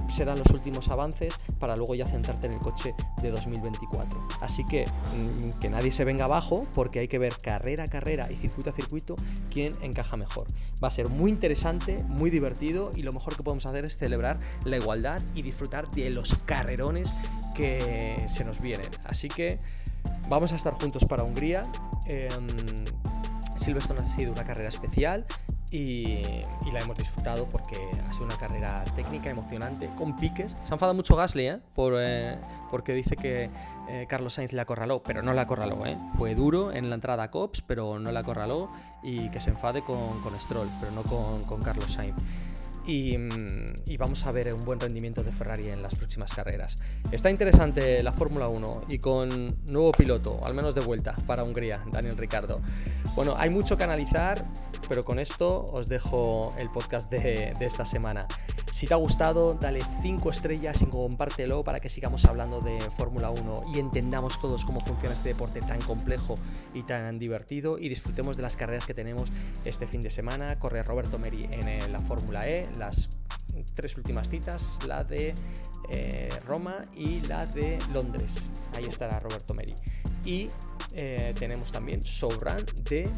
serán 0.09 0.39
los 0.39 0.49
últimos 0.49 0.87
avances 0.87 1.35
para 1.59 1.75
luego 1.75 1.93
ya 1.93 2.05
centrarte 2.05 2.47
en 2.47 2.53
el 2.53 2.59
coche 2.59 2.95
de 3.21 3.29
2024. 3.29 4.19
Así 4.41 4.65
que 4.65 4.85
mm, 4.85 5.59
que 5.59 5.69
nadie 5.69 5.91
se 5.91 6.03
venga 6.03 6.25
abajo 6.25 6.63
porque 6.73 6.99
hay 6.99 7.07
que 7.07 7.19
ver 7.19 7.33
carrera 7.41 7.83
a 7.83 7.87
carrera 7.87 8.31
y 8.31 8.35
circuito 8.35 8.69
a 8.69 8.73
circuito 8.73 9.15
quién 9.49 9.73
encaja 9.81 10.17
mejor. 10.17 10.47
Va 10.83 10.87
a 10.87 10.91
ser 10.91 11.09
muy 11.09 11.31
interesante, 11.31 11.97
muy 12.05 12.29
divertido 12.29 12.91
y 12.95 13.03
lo 13.03 13.11
mejor 13.11 13.35
que 13.35 13.43
podemos 13.43 13.65
hacer 13.65 13.85
es 13.85 13.97
celebrar 13.97 14.39
la 14.65 14.77
igualdad 14.77 15.21
y 15.35 15.41
disfrutar 15.41 15.89
de 15.91 16.11
los 16.11 16.35
carrerones 16.45 17.09
que 17.55 18.15
se 18.27 18.43
nos 18.43 18.61
vienen. 18.61 18.89
Así 19.05 19.27
que 19.27 19.59
vamos 20.29 20.51
a 20.53 20.55
estar 20.55 20.73
juntos 20.73 21.05
para 21.05 21.23
Hungría. 21.23 21.63
Eh, 22.07 22.29
ha 23.53 24.05
sido 24.05 24.31
una 24.31 24.43
carrera 24.43 24.69
especial 24.69 25.25
y, 25.71 26.41
y, 26.65 26.71
la 26.71 26.79
hemos 26.79 26.97
disfrutado 26.97 27.47
porque 27.47 27.89
ha 28.05 28.11
sido 28.11 28.25
una 28.25 28.37
carrera 28.37 28.83
técnica, 28.95 29.29
emocionante, 29.29 29.89
con 29.97 30.15
piques. 30.17 30.55
Se 30.63 30.73
ha 30.73 30.75
enfadado 30.75 30.93
mucho 30.93 31.15
Gasly, 31.15 31.47
¿eh? 31.47 31.59
Por, 31.73 31.93
eh, 31.97 32.37
porque 32.69 32.93
dice 32.93 33.15
que 33.15 33.49
eh, 33.87 34.05
Carlos 34.09 34.33
Sainz 34.33 34.51
le 34.51 34.61
acorraló, 34.61 35.01
pero 35.01 35.21
no 35.21 35.33
le 35.33 35.39
acorraló, 35.39 35.85
¿eh? 35.85 35.97
Fue 36.17 36.35
duro 36.35 36.73
en 36.73 36.89
la 36.89 36.95
entrada 36.95 37.23
a 37.23 37.31
Cops, 37.31 37.61
pero 37.61 37.99
no 37.99 38.11
le 38.11 38.19
acorraló 38.19 38.69
y 39.01 39.29
que 39.29 39.39
se 39.39 39.49
enfade 39.49 39.81
con, 39.81 40.21
con 40.21 40.39
Stroll, 40.39 40.69
pero 40.79 40.91
no 40.91 41.03
con, 41.03 41.41
con 41.43 41.61
Carlos 41.61 41.91
Sainz. 41.91 42.21
Y, 42.85 43.15
y, 43.85 43.97
vamos 43.97 44.25
a 44.25 44.31
ver 44.31 44.53
un 44.53 44.61
buen 44.61 44.79
rendimiento 44.79 45.23
de 45.23 45.31
Ferrari 45.31 45.67
en 45.69 45.83
las 45.83 45.95
próximas 45.95 46.33
carreras. 46.33 46.75
Está 47.11 47.29
interesante 47.29 48.01
la 48.01 48.11
Fórmula 48.11 48.47
1 48.47 48.85
y 48.89 48.97
con 48.97 49.29
nuevo 49.69 49.91
piloto, 49.91 50.39
al 50.43 50.55
menos 50.55 50.73
de 50.73 50.81
vuelta, 50.81 51.15
para 51.27 51.43
Hungría, 51.43 51.83
Daniel 51.91 52.17
Ricardo. 52.17 52.61
Bueno, 53.15 53.35
hay 53.37 53.49
mucho 53.49 53.77
que 53.77 53.83
analizar, 53.83 54.45
pero 54.89 55.03
con 55.03 55.19
esto 55.19 55.65
os 55.71 55.89
dejo 55.89 56.49
el 56.57 56.71
podcast 56.71 57.11
de 57.11 57.53
esta 57.59 57.85
semana. 57.85 58.27
Si 58.71 58.87
te 58.87 58.93
ha 58.93 58.97
gustado, 58.97 59.53
dale 59.53 59.81
5 60.01 60.31
estrellas 60.31 60.81
y 60.81 60.85
compártelo 60.85 61.63
para 61.63 61.79
que 61.79 61.89
sigamos 61.89 62.25
hablando 62.25 62.59
de 62.61 62.79
Fórmula 62.97 63.29
1 63.29 63.63
y 63.75 63.79
entendamos 63.79 64.39
todos 64.39 64.65
cómo 64.65 64.79
funciona 64.81 65.13
este 65.13 65.29
deporte 65.29 65.59
tan 65.59 65.79
complejo 65.81 66.35
y 66.73 66.83
tan 66.83 67.19
divertido 67.19 67.77
y 67.77 67.89
disfrutemos 67.89 68.37
de 68.37 68.43
las 68.43 68.55
carreras 68.55 68.85
que 68.85 68.93
tenemos 68.93 69.31
este 69.65 69.87
fin 69.87 70.01
de 70.01 70.09
semana. 70.09 70.57
Corre 70.57 70.83
Roberto 70.83 71.19
Meri 71.19 71.47
en 71.51 71.91
la 71.91 71.99
Fórmula 71.99 72.47
E, 72.47 72.65
las 72.77 73.09
tres 73.75 73.97
últimas 73.97 74.29
citas, 74.29 74.79
la 74.87 75.03
de 75.03 75.33
eh, 75.89 76.29
Roma 76.45 76.85
y 76.95 77.21
la 77.21 77.45
de 77.45 77.77
Londres. 77.93 78.49
Ahí 78.75 78.85
estará 78.85 79.19
Roberto 79.19 79.53
Meri. 79.53 79.75
Y 80.25 80.49
eh, 80.93 81.33
tenemos 81.37 81.71
también 81.71 81.99
Showrun 82.01 82.65
de 82.89 83.09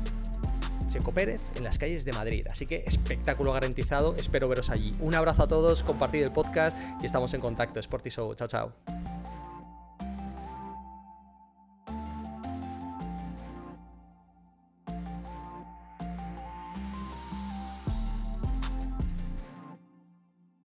Checo 0.93 1.12
Pérez 1.12 1.41
en 1.56 1.63
las 1.63 1.79
calles 1.79 2.06
de 2.06 2.13
Madrid. 2.13 2.45
Así 2.51 2.67
que 2.67 2.84
espectáculo 2.86 3.51
garantizado, 3.51 4.15
espero 4.17 4.47
veros 4.47 4.69
allí. 4.69 4.91
Un 4.99 5.15
abrazo 5.15 5.43
a 5.43 5.47
todos, 5.47 5.82
compartid 5.82 6.21
el 6.21 6.32
podcast 6.32 6.77
y 7.01 7.06
estamos 7.08 7.34
en 7.34 7.41
contacto. 7.41 7.79
Sporty 7.79 8.12
Show, 8.12 8.36
chao 8.36 8.47
chao. 8.47 9.12